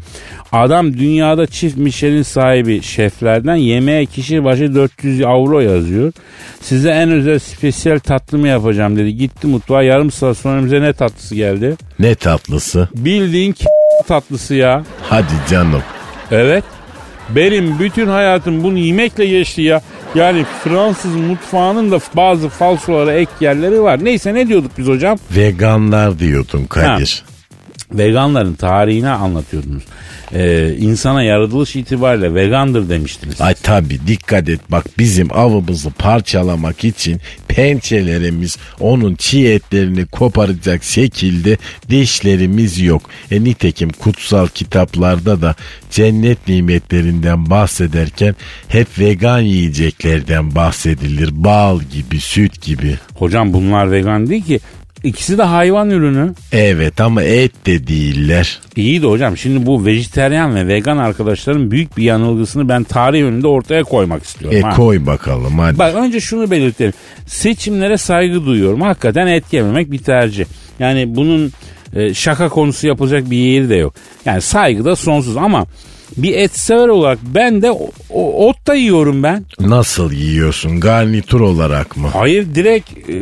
[0.53, 6.13] Adam dünyada çift Michelin sahibi şeflerden yemeğe kişi başı 400 avro yazıyor.
[6.61, 9.17] Size en özel spesiyel tatlı mı yapacağım dedi.
[9.17, 11.77] Gitti mutfağa yarım saat sonra bize ne tatlısı geldi?
[11.99, 12.89] Ne tatlısı.
[12.95, 13.65] Bildiğin k-
[14.09, 14.85] tatlısı ya.
[15.09, 15.83] Hadi canım.
[16.31, 16.65] Evet.
[17.29, 19.81] Benim bütün hayatım bunu yemekle geçti ya.
[20.15, 24.05] Yani Fransız mutfağının da bazı falsolara ek yerleri var.
[24.05, 25.19] Neyse ne diyorduk biz hocam?
[25.37, 27.25] Veganlar diyordun Kadir.
[27.93, 29.83] Veganların tarihini anlatıyordunuz.
[30.35, 33.41] Ee, insana yaratılış itibariyle vegandır demiştiniz.
[33.41, 41.57] Ay tabi dikkat et bak bizim avımızı parçalamak için pençelerimiz onun çiğ etlerini koparacak şekilde
[41.89, 43.03] dişlerimiz yok.
[43.31, 45.55] E nitekim kutsal kitaplarda da
[45.91, 48.35] cennet nimetlerinden bahsederken
[48.69, 51.31] hep vegan yiyeceklerden bahsedilir.
[51.33, 52.99] Bal gibi, süt gibi.
[53.15, 54.61] Hocam bunlar vegan değil ki.
[55.05, 56.35] İkisi de hayvan ürünü.
[56.53, 58.61] Evet ama et de değiller.
[58.77, 63.47] İyi de hocam şimdi bu vejeteryan ve vegan arkadaşların büyük bir yanılgısını ben tarih önünde
[63.47, 64.59] ortaya koymak istiyorum.
[64.59, 64.71] E ha.
[64.77, 65.79] koy bakalım hadi.
[65.79, 66.93] Bak önce şunu belirtelim.
[67.27, 68.81] Seçimlere saygı duyuyorum.
[68.81, 70.45] Hakikaten et yememek bir tercih.
[70.79, 71.53] Yani bunun
[71.95, 73.95] e, şaka konusu yapılacak bir yeri de yok.
[74.25, 75.67] Yani saygı da sonsuz ama
[76.17, 79.45] Bir et sever olarak ben de o- o- ot da yiyorum ben.
[79.61, 80.81] Nasıl yiyorsun?
[80.81, 82.09] Garnitür olarak mı?
[82.13, 83.15] Hayır direkt e,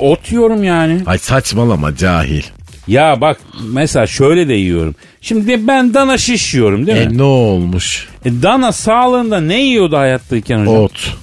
[0.00, 1.00] ot yiyorum yani.
[1.06, 2.42] Ay saçmalama cahil.
[2.88, 3.40] Ya bak
[3.72, 4.94] mesela şöyle de yiyorum.
[5.20, 7.14] Şimdi ben dana şiş yiyorum değil mi?
[7.14, 8.08] E ne olmuş?
[8.24, 10.74] E, dana sağlığında ne yiyordu hayattayken hocam?
[10.76, 11.16] Ot.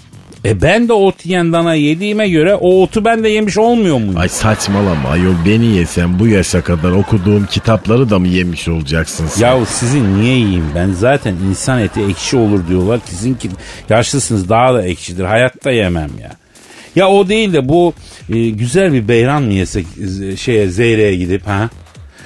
[0.45, 4.17] E ben de ot yiyen dana yediğime göre o otu ben de yemiş olmuyor muyum?
[4.17, 9.47] Ay saçmalama ayol beni yesen bu yaşa kadar okuduğum kitapları da mı yemiş olacaksın sen?
[9.47, 12.99] Ya sizin niye yiyeyim ben zaten insan eti ekşi olur diyorlar.
[13.05, 13.49] Sizinki
[13.89, 15.23] yaşlısınız daha da ekşidir.
[15.23, 16.31] Hayatta yemem ya.
[16.95, 17.93] Ya o değil de bu
[18.29, 19.85] e, güzel bir beyran mı yesek
[20.23, 21.69] e, şeye Zeyre'ye gidip ha?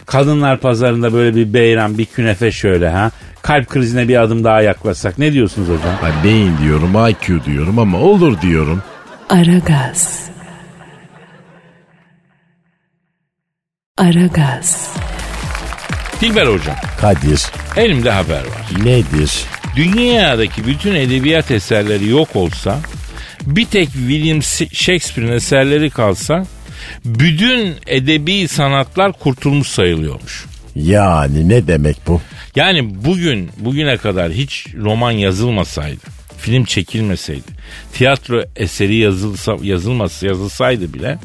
[0.06, 3.12] Kadınlar pazarında böyle bir beyran bir künefe şöyle ha?
[3.42, 5.96] Kalp krizine bir adım daha yaklaşsak ne diyorsunuz hocam?
[6.04, 8.84] Ay beyin diyorum IQ diyorum ama olur diyorum.
[9.30, 10.30] Aragaz.
[13.98, 14.94] Aragaz.
[16.22, 17.42] Dilber hocam Kadir
[17.78, 18.84] elimde haber var.
[18.84, 19.32] nedir?
[19.76, 22.80] Dünyadaki bütün edebiyat eserleri yok olsa
[23.42, 26.46] bir tek William Shakespeare'in eserleri kalsa
[27.06, 30.46] bütün edebi sanatlar kurtulmuş sayılıyormuş.
[30.80, 32.22] Yani ne demek bu?
[32.56, 36.06] Yani bugün bugüne kadar hiç roman yazılmasaydı,
[36.38, 37.52] film çekilmeseydi,
[37.94, 41.18] tiyatro eseri yazılsa, yazılması yazılsaydı bile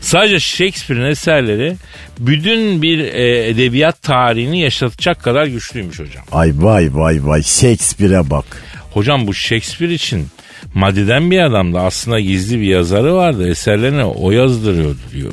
[0.00, 1.76] sadece Shakespeare'in eserleri
[2.18, 6.24] bütün bir e, edebiyat tarihini yaşatacak kadar güçlüymüş hocam.
[6.32, 8.44] Ay vay vay vay Shakespeare'e bak.
[8.92, 10.26] Hocam bu Shakespeare için
[10.74, 11.78] maddeden bir adamdı.
[11.78, 13.48] Aslında gizli bir yazarı vardı.
[13.48, 15.32] Eserlerini o yazdırıyordu diyor.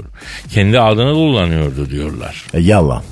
[0.54, 2.46] Kendi adını kullanıyordu diyorlar.
[2.54, 3.04] E, yalan.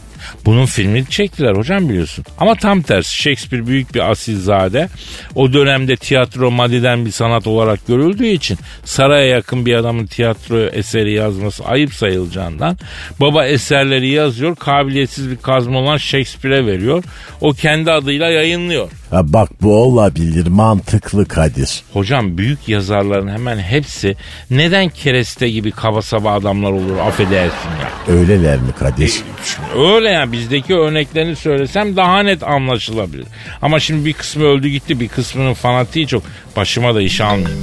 [0.46, 2.26] Bunun filmini çektiler hocam biliyorsun.
[2.38, 4.90] Ama tam tersi Shakespeare büyük bir asilzade.
[5.36, 11.14] O dönemde tiyatro maddeden bir sanat olarak görüldüğü için saraya yakın bir adamın tiyatro eseri
[11.14, 12.78] yazması ayıp sayılacağından
[13.20, 17.04] baba eserleri yazıyor kabiliyetsiz bir kazma olan Shakespeare'e veriyor.
[17.42, 18.92] O kendi adıyla yayınlıyor.
[19.12, 21.84] Ha, bak bu olabilir mantıklı Kadir.
[21.94, 24.16] Hocam büyük yazarların hemen hepsi
[24.52, 28.16] neden kereste gibi kaba saba adamlar olur affedersin ya.
[28.16, 29.08] Öyleler mi Kadir?
[29.08, 33.26] Şimdi öyle yani bizdeki örneklerini söylesem daha net anlaşılabilir.
[33.62, 36.24] Ama şimdi bir kısmı öldü gitti bir kısmının fanatiği çok.
[36.56, 37.62] Başıma da iş almayayım.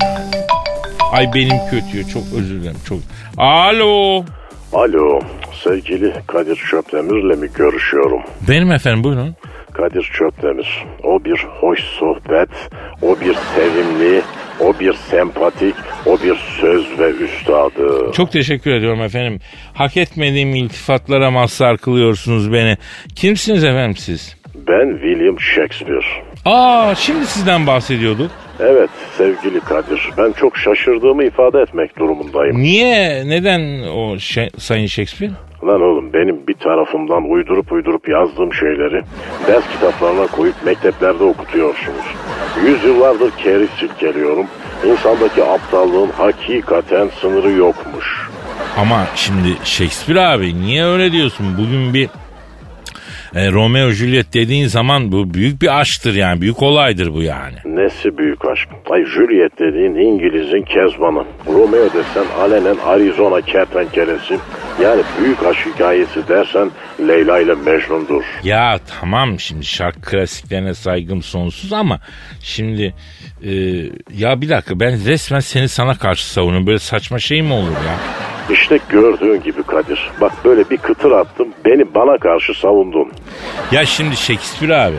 [1.13, 2.99] Ay benim kötüyor çok özür dilerim çok.
[3.37, 4.25] Alo.
[4.73, 5.21] Alo,
[5.65, 8.23] sevgili Kadir Çöpdemir'le mi görüşüyorum?
[8.49, 9.37] Benim efendim buyurun.
[9.75, 12.49] Kadir Çöpdemir, o bir hoş sohbet,
[13.03, 14.21] o bir sevimli,
[14.61, 15.75] o bir sempatik,
[16.07, 18.13] o bir söz ve üstadı.
[18.13, 19.41] Çok teşekkür ediyorum efendim.
[19.75, 22.77] Hak etmediğim iltifatlara mazhar kılıyorsunuz beni.
[23.17, 24.37] Kimsiniz efendim siz?
[24.69, 26.07] Ben William Shakespeare.
[26.45, 28.31] Aa şimdi sizden bahsediyorduk.
[28.61, 32.57] Evet sevgili Kadir, ben çok şaşırdığımı ifade etmek durumundayım.
[32.63, 33.23] Niye?
[33.29, 35.33] Neden o şey- Sayın Shakespeare?
[35.67, 36.34] Lan oğlum benim
[36.64, 39.03] tarafımdan uydurup uydurup yazdığım şeyleri
[39.46, 42.07] ders kitaplarına koyup mekteplerde okutuyorsunuz.
[42.66, 44.46] Yüzyıllardır keriz silkeliyorum.
[44.87, 48.29] İnsandaki aptallığın hakikaten sınırı yokmuş.
[48.77, 51.46] Ama şimdi Shakespeare abi niye öyle diyorsun?
[51.59, 52.09] Bugün bir
[53.35, 56.40] e, Romeo Juliet dediğin zaman bu büyük bir aşktır yani.
[56.40, 57.57] Büyük olaydır bu yani.
[57.64, 58.68] Nesi büyük aşk?
[58.90, 61.25] Ay Juliet dediğin İngiliz'in Kezban'ı.
[61.47, 64.38] Romeo desen alenen Arizona kertenkelesi.
[64.83, 66.70] Yani büyük aşk hikayesi dersen
[67.09, 68.23] Leyla ile Mecnun'dur.
[68.44, 72.01] Ya tamam şimdi şarkı klasiklerine saygım sonsuz ama
[72.42, 72.94] şimdi
[73.44, 73.53] e,
[74.16, 76.66] ya bir dakika ben resmen seni sana karşı savunuyorum.
[76.66, 77.99] Böyle saçma şey mi olur ya?
[78.51, 80.11] İşte gördüğün gibi Kadir.
[80.21, 81.49] Bak böyle bir kıtır attım.
[81.65, 83.13] Beni bana karşı savundun.
[83.73, 84.97] Ya şimdi Shakespeare abi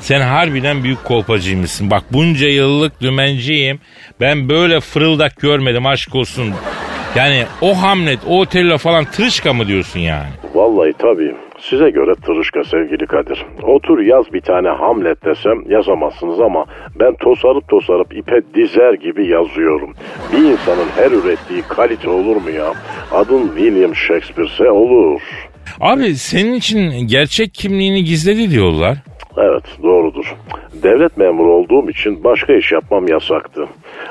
[0.00, 1.90] sen harbiden büyük kolpacıymışsın.
[1.90, 3.80] Bak bunca yıllık dümenciyim.
[4.20, 6.54] Ben böyle fırıldak görmedim aşk olsun.
[7.16, 10.28] Yani o Hamlet, o Otello falan tırışka mı diyorsun yani?
[10.54, 11.34] Vallahi tabii.
[11.70, 13.46] Size göre tırışka sevgili Kadir.
[13.62, 16.64] Otur yaz bir tane Hamlet desem yazamazsınız ama
[17.00, 19.94] ben tosarıp tosarıp ipe dizer gibi yazıyorum.
[20.32, 22.72] Bir insanın her ürettiği kalite olur mu ya?
[23.12, 25.20] Adın William Shakespeare'se olur.
[25.80, 28.98] Abi senin için gerçek kimliğini gizledi diyorlar.
[29.36, 30.34] Evet doğrudur.
[30.82, 33.66] Devlet memuru olduğum için başka iş yapmam yasaktı.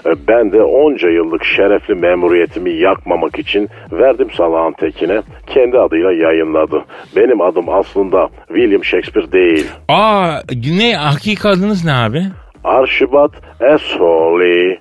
[0.05, 6.83] E, Ben de onca yıllık şerefli memuriyetimi yakmamak için verdim salağın tekine kendi adıyla yayınladı.
[7.15, 9.67] Benim adım aslında William Shakespeare değil.
[9.89, 10.39] Aa
[10.79, 12.23] ne hakiki adınız ne abi?
[12.63, 14.79] Arşibat Esoli.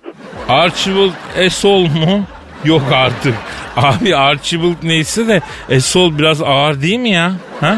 [0.49, 2.25] Archibald Esol mu?
[2.65, 3.35] Yok artık.
[3.77, 7.33] Abi Archibald neyse de Esol biraz ağır değil mi ya?
[7.61, 7.77] Ha?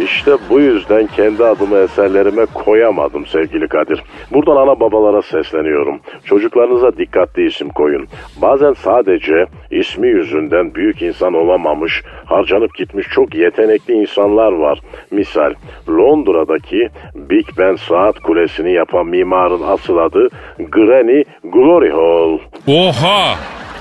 [0.00, 4.02] İşte bu yüzden kendi adımı eserlerime koyamadım sevgili Kadir.
[4.32, 6.00] Buradan ana babalara sesleniyorum.
[6.24, 8.06] Çocuklarınıza dikkatli isim koyun.
[8.42, 14.80] Bazen sadece ismi yüzünden büyük insan olamamış, harcanıp gitmiş çok yetenekli insanlar var.
[15.10, 15.54] Misal
[15.88, 20.28] Londra'daki Big Ben saat kulesini yapan mimarın asıl adı
[20.58, 22.38] Granny Glory Hall.
[22.68, 23.34] Oha!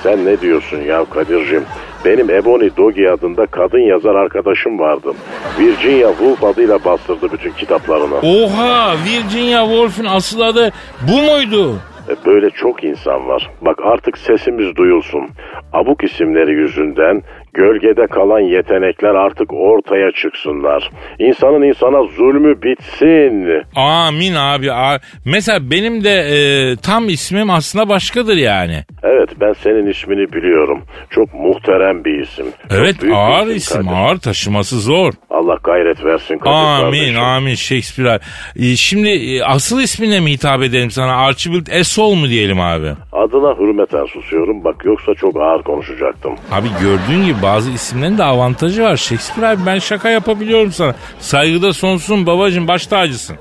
[0.04, 1.64] Sen ne diyorsun ya Kadir'cim?
[2.06, 5.12] Benim Ebony Doggy adında kadın yazar arkadaşım vardı.
[5.60, 8.16] Virginia Woolf adıyla bastırdı bütün kitaplarını.
[8.16, 8.94] Oha!
[9.06, 11.76] Virginia Woolf'un asıl adı bu muydu?
[12.10, 13.50] E, Böyle çok insan var.
[13.62, 15.30] Bak artık sesimiz duyulsun.
[15.74, 20.90] Abuk isimleri yüzünden gölgede kalan yetenekler artık ortaya çıksınlar.
[21.20, 23.64] İnsanın insana zulmü bitsin.
[23.76, 24.72] Amin abi.
[24.72, 26.36] a- Mesela benim de e,
[26.76, 28.84] tam ismim aslında başkadır yani.
[29.04, 30.82] Evet ben senin ismini biliyorum.
[31.10, 32.46] Çok muhterem bir isim.
[32.46, 33.96] Çok Evet büyük bir ağır isim Kadir.
[33.98, 35.14] ağır taşıması zor.
[35.30, 37.20] Allah gayret versin Amin kardeşim.
[37.20, 38.20] amin Shakespeare.
[38.60, 41.16] E, şimdi e, asıl ismine mi hitap edelim sana?
[41.16, 42.88] Archibald Esol mu diyelim abi?
[43.12, 44.64] Adına hürmeten susuyorum.
[44.64, 46.36] Bak yoksa çok ağır konuşacaktım.
[46.52, 48.98] Abi gördüğün gibi bazı isimlerin de avantajı var.
[48.98, 50.96] Shakespeare abi ben şaka yapabiliyorum sana.
[51.20, 53.38] Saygıda sonsuzum babacığım baş tacısın.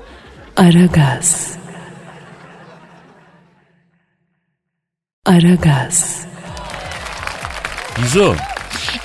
[0.57, 1.51] Aragaz.
[5.25, 6.25] Aragaz.
[7.97, 8.35] Gizo.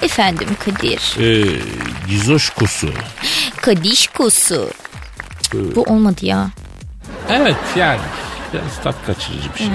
[0.02, 1.16] Efendim Kadir.
[1.20, 1.46] E,
[2.08, 2.88] Gizoşkusu.
[3.62, 4.70] Kadişkosu.
[5.54, 6.48] Bu olmadı ya.
[7.30, 8.00] Evet yani
[8.52, 9.68] biraz tat kaçırıcı bir şey.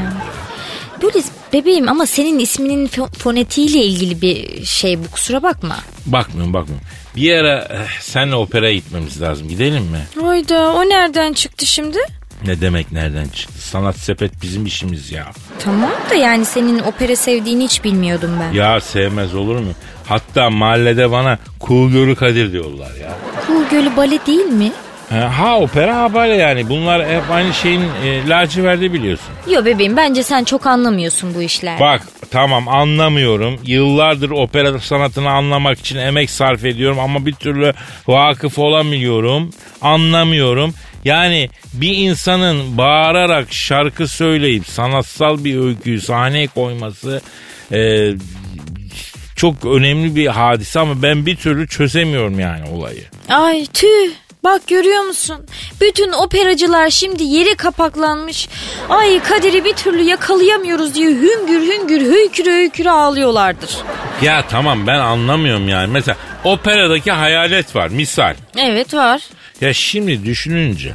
[1.02, 1.20] Böyle
[1.54, 5.78] bebeğim ama senin isminin fo- fonetiğiyle ilgili bir şey bu kusura bakma.
[6.06, 6.88] Bakmıyorum bakmıyorum.
[7.16, 9.48] Bir ara eh, senle operaya gitmemiz lazım.
[9.48, 10.00] Gidelim mi?
[10.26, 11.98] Hayda o nereden çıktı şimdi?
[12.46, 13.62] Ne demek nereden çıktı?
[13.62, 15.26] Sanat sepet bizim işimiz ya.
[15.60, 18.52] Tamam da yani senin opera sevdiğini hiç bilmiyordum ben.
[18.54, 19.72] Ya sevmez olur mu?
[20.06, 21.38] Hatta mahallede bana
[21.68, 23.18] Cool Gölü Kadir diyorlar ya.
[23.48, 24.72] Kuğu Gölü bale değil mi?
[25.12, 26.70] Ha, opera ha bale yani.
[26.70, 29.28] Bunlar hep aynı şeyin e, laciverdi biliyorsun.
[29.52, 31.80] Yo bebeğim bence sen çok anlamıyorsun bu işler.
[31.80, 33.60] Bak tamam anlamıyorum.
[33.66, 37.74] Yıllardır opera sanatını anlamak için emek sarf ediyorum ama bir türlü
[38.08, 39.50] vakıf olamıyorum.
[39.82, 40.74] Anlamıyorum.
[41.06, 47.22] Yani bir insanın bağırarak şarkı söyleyip sanatsal bir öyküyü sahneye koyması
[47.72, 48.12] e,
[49.36, 53.04] çok önemli bir hadise ama ben bir türlü çözemiyorum yani olayı.
[53.30, 54.12] Ay tüh.
[54.44, 55.46] Bak görüyor musun?
[55.82, 58.50] Bütün operacılar şimdi yeri kapaklanmış.
[58.90, 63.78] Ay Kadir'i bir türlü yakalayamıyoruz diye hüngür hüngür hüyküre hüyküre ağlıyorlardır.
[64.22, 65.88] Ya tamam ben anlamıyorum yani.
[65.88, 68.36] Mesela operadaki hayalet var misal.
[68.58, 69.22] Evet var.
[69.62, 70.94] Ya şimdi düşününce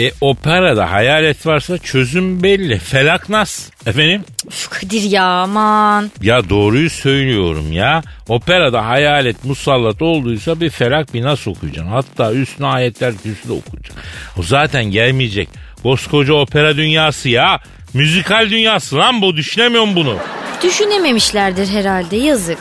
[0.00, 2.78] e, operada hayalet varsa çözüm belli.
[2.78, 3.70] Felak nas.
[3.86, 4.24] Efendim?
[4.46, 6.10] Uf Kadir ya aman.
[6.22, 8.02] Ya doğruyu söylüyorum ya.
[8.28, 11.90] Operada hayalet musallat olduysa bir felak bir nas okuyacaksın.
[11.92, 14.02] Hatta üstüne ayetler kürsü de okuyacaksın.
[14.38, 15.48] O zaten gelmeyecek.
[15.82, 17.60] Koskoca opera dünyası ya.
[17.94, 20.16] Müzikal dünyası lan bu düşünemiyorum bunu.
[20.62, 22.58] Düşünememişlerdir herhalde yazık.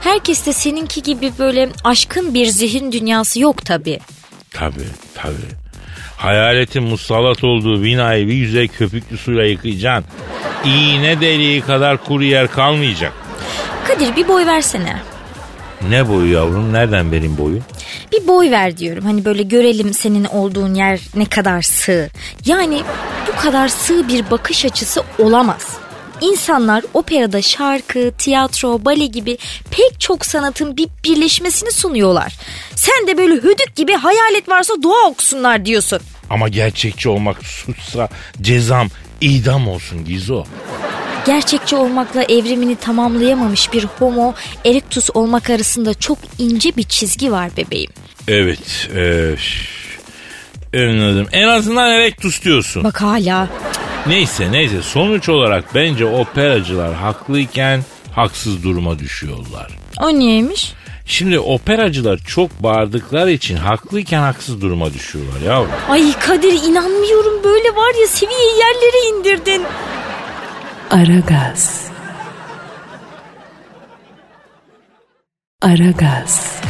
[0.00, 3.98] Herkes de seninki gibi böyle aşkın bir zihin dünyası yok tabi.
[4.50, 5.61] Tabii tabii.
[6.22, 10.04] Hayaletin musallat olduğu binayı bir yüzey köpüklü suyla yıkayacaksın.
[10.64, 13.12] İğne deliği kadar kuru yer kalmayacak.
[13.88, 14.96] Kadir bir boy versene.
[15.88, 16.72] Ne boyu yavrum?
[16.72, 17.58] Nereden vereyim boyu?
[18.12, 19.04] Bir boy ver diyorum.
[19.04, 22.10] Hani böyle görelim senin olduğun yer ne kadar sığ.
[22.46, 22.80] Yani
[23.28, 25.68] bu kadar sığ bir bakış açısı olamaz.
[26.20, 29.38] İnsanlar operada şarkı, tiyatro, bale gibi
[29.70, 32.32] pek çok sanatın bir birleşmesini sunuyorlar.
[32.74, 36.00] Sen de böyle hüdük gibi hayalet varsa dua okusunlar diyorsun.
[36.32, 38.08] Ama gerçekçi olmak suçsa
[38.40, 38.88] cezam
[39.20, 40.44] idam olsun Gizo.
[41.26, 47.90] Gerçekçi olmakla evrimini tamamlayamamış bir homo erectus olmak arasında çok ince bir çizgi var bebeğim.
[48.28, 48.88] Evet.
[50.74, 51.28] E, anladım.
[51.32, 52.84] En azından erektus diyorsun.
[52.84, 53.48] Bak hala.
[54.06, 59.70] Neyse neyse sonuç olarak bence operacılar haklıyken haksız duruma düşüyorlar.
[60.00, 60.72] O niyeymiş?
[61.06, 65.70] Şimdi operacılar çok bağırdıkları için haklıyken haksız duruma düşüyorlar yavrum.
[65.88, 69.62] Ay Kadir inanmıyorum böyle var ya seviyeyi yerlere indirdin.
[70.90, 71.82] Aragaz.
[75.62, 76.60] Aragaz.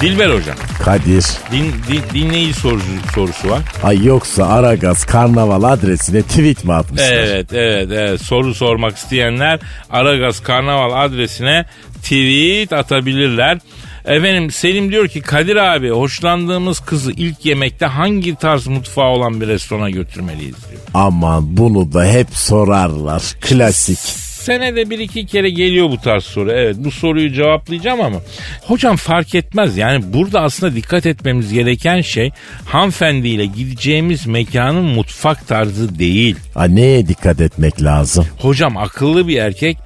[0.00, 1.24] Dilber hocam Kadir.
[1.52, 3.60] din, din, dinleyici sorusu, sorusu var.
[3.82, 7.12] Ay yoksa Aragaz karnaval adresine tweet mi atmışlar?
[7.12, 9.60] Evet evet evet soru sormak isteyenler
[9.90, 11.66] Aragaz Karnaval adresine
[12.04, 13.58] tweet atabilirler.
[14.04, 19.48] Efendim Selim diyor ki Kadir abi hoşlandığımız kızı ilk yemekte hangi tarz mutfağı olan bir
[19.48, 20.82] restorana götürmeliyiz diyor.
[20.94, 23.22] Aman bunu da hep sorarlar.
[23.40, 23.98] Klasik.
[24.44, 26.52] senede bir iki kere geliyor bu tarz soru.
[26.52, 28.18] Evet bu soruyu cevaplayacağım ama.
[28.62, 29.76] Hocam fark etmez.
[29.76, 32.30] Yani burada aslında dikkat etmemiz gereken şey
[32.64, 36.36] hanımefendiyle gideceğimiz mekanın mutfak tarzı değil.
[36.54, 38.26] Ha, neye dikkat etmek lazım?
[38.38, 39.76] Hocam akıllı bir erkek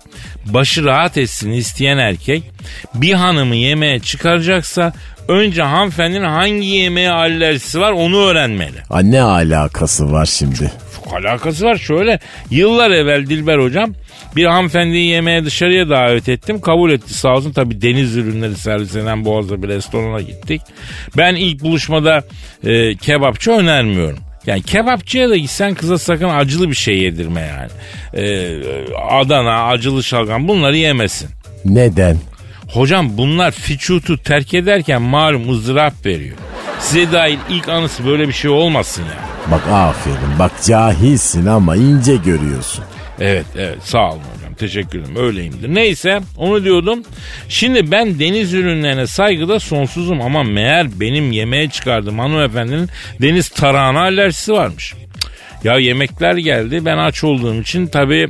[0.55, 2.42] başı rahat etsin isteyen erkek
[2.94, 4.92] bir hanımı yemeğe çıkaracaksa
[5.28, 8.78] önce hanımefendinin hangi yemeğe alerjisi var onu öğrenmeli.
[8.88, 10.72] Ha, ne alakası var şimdi?
[10.96, 12.18] Çok alakası var şöyle.
[12.51, 13.94] Yıllar evvel Dilber hocam
[14.36, 16.61] bir hanımefendiyi yemeğe dışarıya davet ettim.
[16.61, 17.53] Kabul etti sağ olsun.
[17.53, 20.62] Tabi deniz ürünleri servis eden Boğaz'da bir restorana gittik.
[21.16, 22.22] Ben ilk buluşmada
[22.64, 24.27] e, kebapçı önermiyorum.
[24.49, 27.70] Yani kebapçıya da gitsen kıza sakın acılı bir şey yedirme yani.
[28.24, 28.57] E,
[29.11, 31.28] Adana, acılı şalgam bunları yemesin.
[31.64, 32.16] Neden?
[32.68, 36.36] Hocam bunlar fiçutu terk ederken malum ızdırap veriyor.
[36.80, 39.51] Size dahil ilk anısı böyle bir şey olmasın yani.
[39.51, 42.84] Bak aferin bak cahilsin ama ince görüyorsun.
[43.20, 44.22] Evet evet sağ olun
[44.59, 45.74] teşekkür ederim öyleyimdir.
[45.74, 47.02] Neyse onu diyordum.
[47.48, 52.88] Şimdi ben deniz ürünlerine saygıda sonsuzum ama meğer benim yemeğe çıkardığım hanımefendinin
[53.20, 54.94] deniz tarağına alerjisi varmış.
[55.64, 58.28] Ya yemekler geldi ben aç olduğum için tabii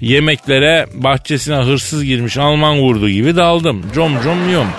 [0.00, 3.82] yemeklere bahçesine hırsız girmiş Alman vurdu gibi daldım.
[3.94, 4.70] Com com yiyorum.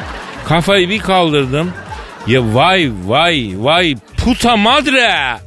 [0.47, 1.71] Kafayı bir kaldırdım.
[2.27, 5.37] Ya vay vay vay puta madre.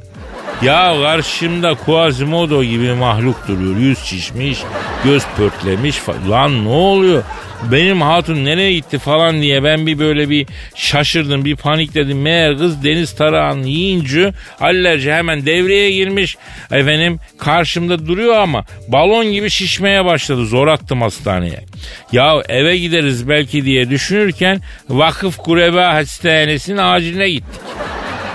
[0.61, 3.77] Ya karşımda Quasimodo gibi mahluk duruyor.
[3.77, 4.59] Yüz şişmiş,
[5.03, 6.01] göz pörtlemiş.
[6.29, 7.23] Lan ne oluyor?
[7.71, 12.21] Benim hatun nereye gitti falan diye ben bir böyle bir şaşırdım, bir panikledim.
[12.21, 16.37] Meğer kız deniz tarağını yiyince alerji hemen devreye girmiş.
[16.71, 20.45] Efendim karşımda duruyor ama balon gibi şişmeye başladı.
[20.45, 21.63] Zor attım hastaneye.
[22.11, 27.61] Ya eve gideriz belki diye düşünürken vakıf kureba hastanesinin aciline gittik.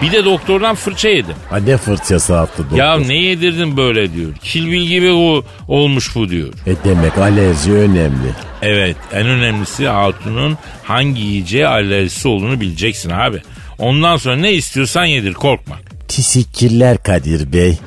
[0.03, 1.35] Bir de doktordan fırça yedim.
[1.51, 2.77] Ha, ne fırçası attı doktor?
[2.77, 4.35] Ya ne yedirdin böyle diyor.
[4.43, 6.49] Kilbil gibi o, olmuş bu diyor.
[6.67, 8.31] E demek alerji önemli.
[8.63, 13.43] Evet en önemlisi hatunun hangi yiyeceğe alerjisi olduğunu bileceksin abi.
[13.79, 15.77] Ondan sonra ne istiyorsan yedir korkma.
[16.09, 17.79] Teşekkürler Kadir Bey.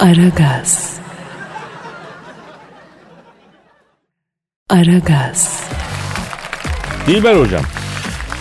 [0.00, 0.92] Aragaz.
[4.68, 5.62] Aragaz.
[7.06, 7.62] Dilber hocam.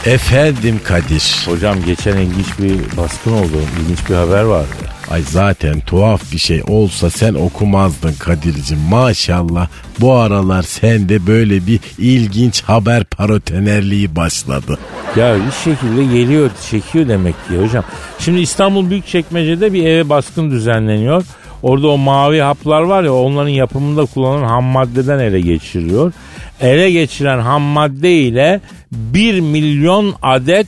[0.05, 1.45] Efendim Kadir.
[1.45, 3.61] Hocam geçen ilginç bir baskın oldu.
[3.81, 4.67] İlginç bir haber vardı.
[5.09, 9.67] Ay zaten tuhaf bir şey olsa sen okumazdın Kadir'cim maşallah.
[9.99, 14.79] Bu aralar sende böyle bir ilginç haber parotenerliği başladı.
[15.15, 17.83] Ya bir şekilde geliyor, çekiyor demek ki hocam.
[18.19, 21.23] Şimdi İstanbul Büyükçekmece'de bir eve baskın düzenleniyor.
[21.63, 26.13] Orada o mavi haplar var ya onların yapımında kullanılan ham maddeden ele geçiriyor.
[26.61, 30.67] Ele geçiren ham madde ile 1 milyon adet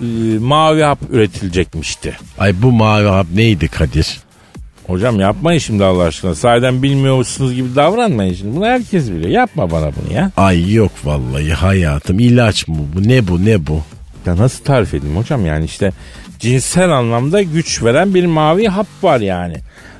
[0.00, 0.04] e,
[0.38, 2.16] mavi hap üretilecekmişti.
[2.38, 4.20] Ay bu mavi hap neydi Kadir?
[4.86, 6.34] Hocam yapmayın şimdi Allah aşkına.
[6.34, 8.56] Sahiden bilmiyormuşsunuz gibi davranmayın şimdi.
[8.56, 9.30] Bunu herkes biliyor.
[9.30, 10.30] Yapma bana bunu ya.
[10.36, 13.82] Ay yok vallahi hayatım ilaç mı bu ne bu ne bu?
[14.26, 15.92] Ya nasıl tarif edeyim hocam yani işte
[16.38, 19.56] cinsel anlamda güç veren bir mavi hap var yani.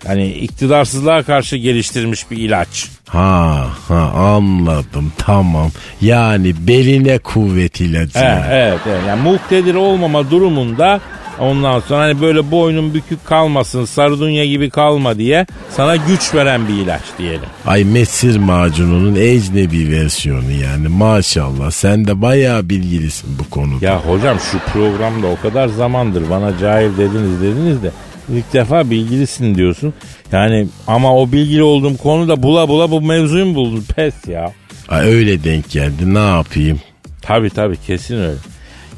[0.06, 2.88] Hani iktidarsızlığa karşı geliştirilmiş bir ilaç.
[3.08, 5.70] Ha ha anladım tamam.
[6.00, 8.18] Yani beline kuvvet ilacı.
[8.18, 9.00] Evet, evet, evet.
[9.08, 11.00] Yani muktedir olmama durumunda
[11.38, 16.74] ondan sonra hani böyle boynun bükük kalmasın, sardunya gibi kalma diye sana güç veren bir
[16.74, 17.48] ilaç diyelim.
[17.66, 23.84] Ay mesir macununun ecnebi versiyonu yani maşallah sen de bayağı bilgilisin bu konuda.
[23.84, 27.90] Ya hocam şu programda o kadar zamandır bana cahil dediniz dediniz de
[28.28, 29.94] ilk defa bilgilisin diyorsun.
[30.32, 33.84] Yani ama o bilgili olduğum konuda bula bula bu mevzuyu mu buldun?
[33.96, 34.52] Pes ya.
[34.88, 36.80] Ay öyle denk geldi ne yapayım?
[37.22, 38.36] Tabii tabii kesin öyle.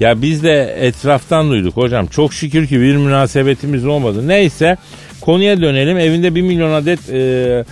[0.00, 2.06] Ya biz de etraftan duyduk hocam.
[2.06, 4.28] Çok şükür ki bir münasebetimiz olmadı.
[4.28, 4.76] Neyse
[5.20, 5.98] konuya dönelim.
[5.98, 7.64] Evinde bir milyon adet e,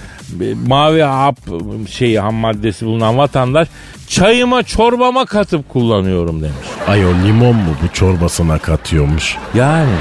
[0.67, 1.37] mavi hap
[1.91, 3.69] şeyi ham maddesi bulunan vatandaş
[4.09, 6.67] çayıma çorbama katıp kullanıyorum demiş.
[6.89, 9.37] Ay o limon mu bu çorbasına katıyormuş?
[9.55, 9.95] Yani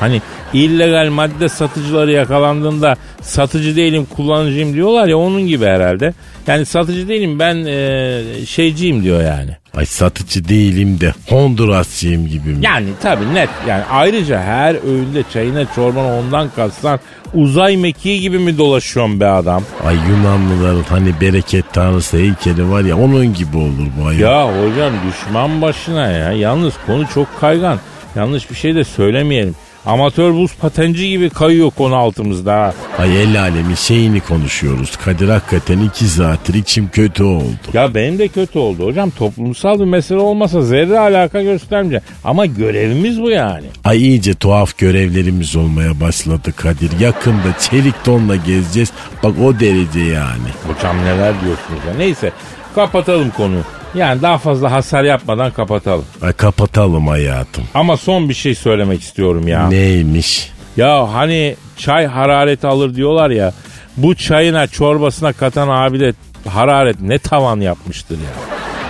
[0.00, 6.14] hani illegal madde satıcıları yakalandığında satıcı değilim kullanıcıyım diyorlar ya onun gibi herhalde.
[6.46, 9.61] Yani satıcı değilim ben e, şeyciyim diyor yani.
[9.76, 12.64] Ay satıcı değilim de Hondurasçıyım gibi mi?
[12.64, 13.48] Yani tabii net.
[13.68, 17.00] Yani ayrıca her öğünde çayına çorbanı ondan katsan
[17.34, 19.62] uzay mekiği gibi mi dolaşıyorsun be adam?
[19.86, 24.18] Ay Yunanlıların hani bereket tanrısı heykeli var ya onun gibi olur bu ay.
[24.18, 26.32] Ya hocam düşman başına ya.
[26.32, 27.78] Yalnız konu çok kaygan.
[28.16, 29.54] Yanlış bir şey de söylemeyelim.
[29.86, 32.74] Amatör buz patenci gibi kayıyor konu altımızda ha.
[32.98, 34.96] Ay el alemin şeyini konuşuyoruz.
[34.96, 37.56] Kadir hakikaten iki saattir içim kötü oldu.
[37.72, 39.10] Ya benim de kötü oldu hocam.
[39.10, 42.04] Toplumsal bir mesele olmasa zerre alaka göstermeyeceğim.
[42.24, 43.66] Ama görevimiz bu yani.
[43.84, 47.00] Ay iyice tuhaf görevlerimiz olmaya başladı Kadir.
[47.00, 48.92] Yakında çelik donla gezeceğiz.
[49.22, 50.48] Bak o derece yani.
[50.66, 51.94] Hocam neler diyorsunuz ya.
[51.98, 52.32] Neyse
[52.74, 53.62] kapatalım konuyu.
[53.94, 56.04] Yani daha fazla hasar yapmadan kapatalım.
[56.22, 57.64] Ay kapatalım hayatım.
[57.74, 59.68] Ama son bir şey söylemek istiyorum ya.
[59.68, 60.50] Neymiş?
[60.76, 63.52] Ya hani çay harareti alır diyorlar ya.
[63.96, 66.12] Bu çayına çorbasına katan abi de
[66.48, 68.30] hararet ne tavan yapmıştır ya.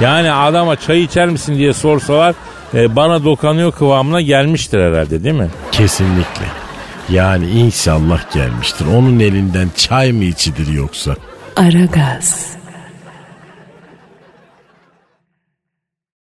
[0.08, 2.34] Yani adama çay içer misin diye sorsalar
[2.74, 5.48] e, bana dokanıyor kıvamına gelmiştir herhalde değil mi?
[5.72, 6.44] Kesinlikle.
[7.08, 8.86] Yani inşallah gelmiştir.
[8.86, 11.16] Onun elinden çay mı içidir yoksa?
[11.56, 12.61] Aragaz.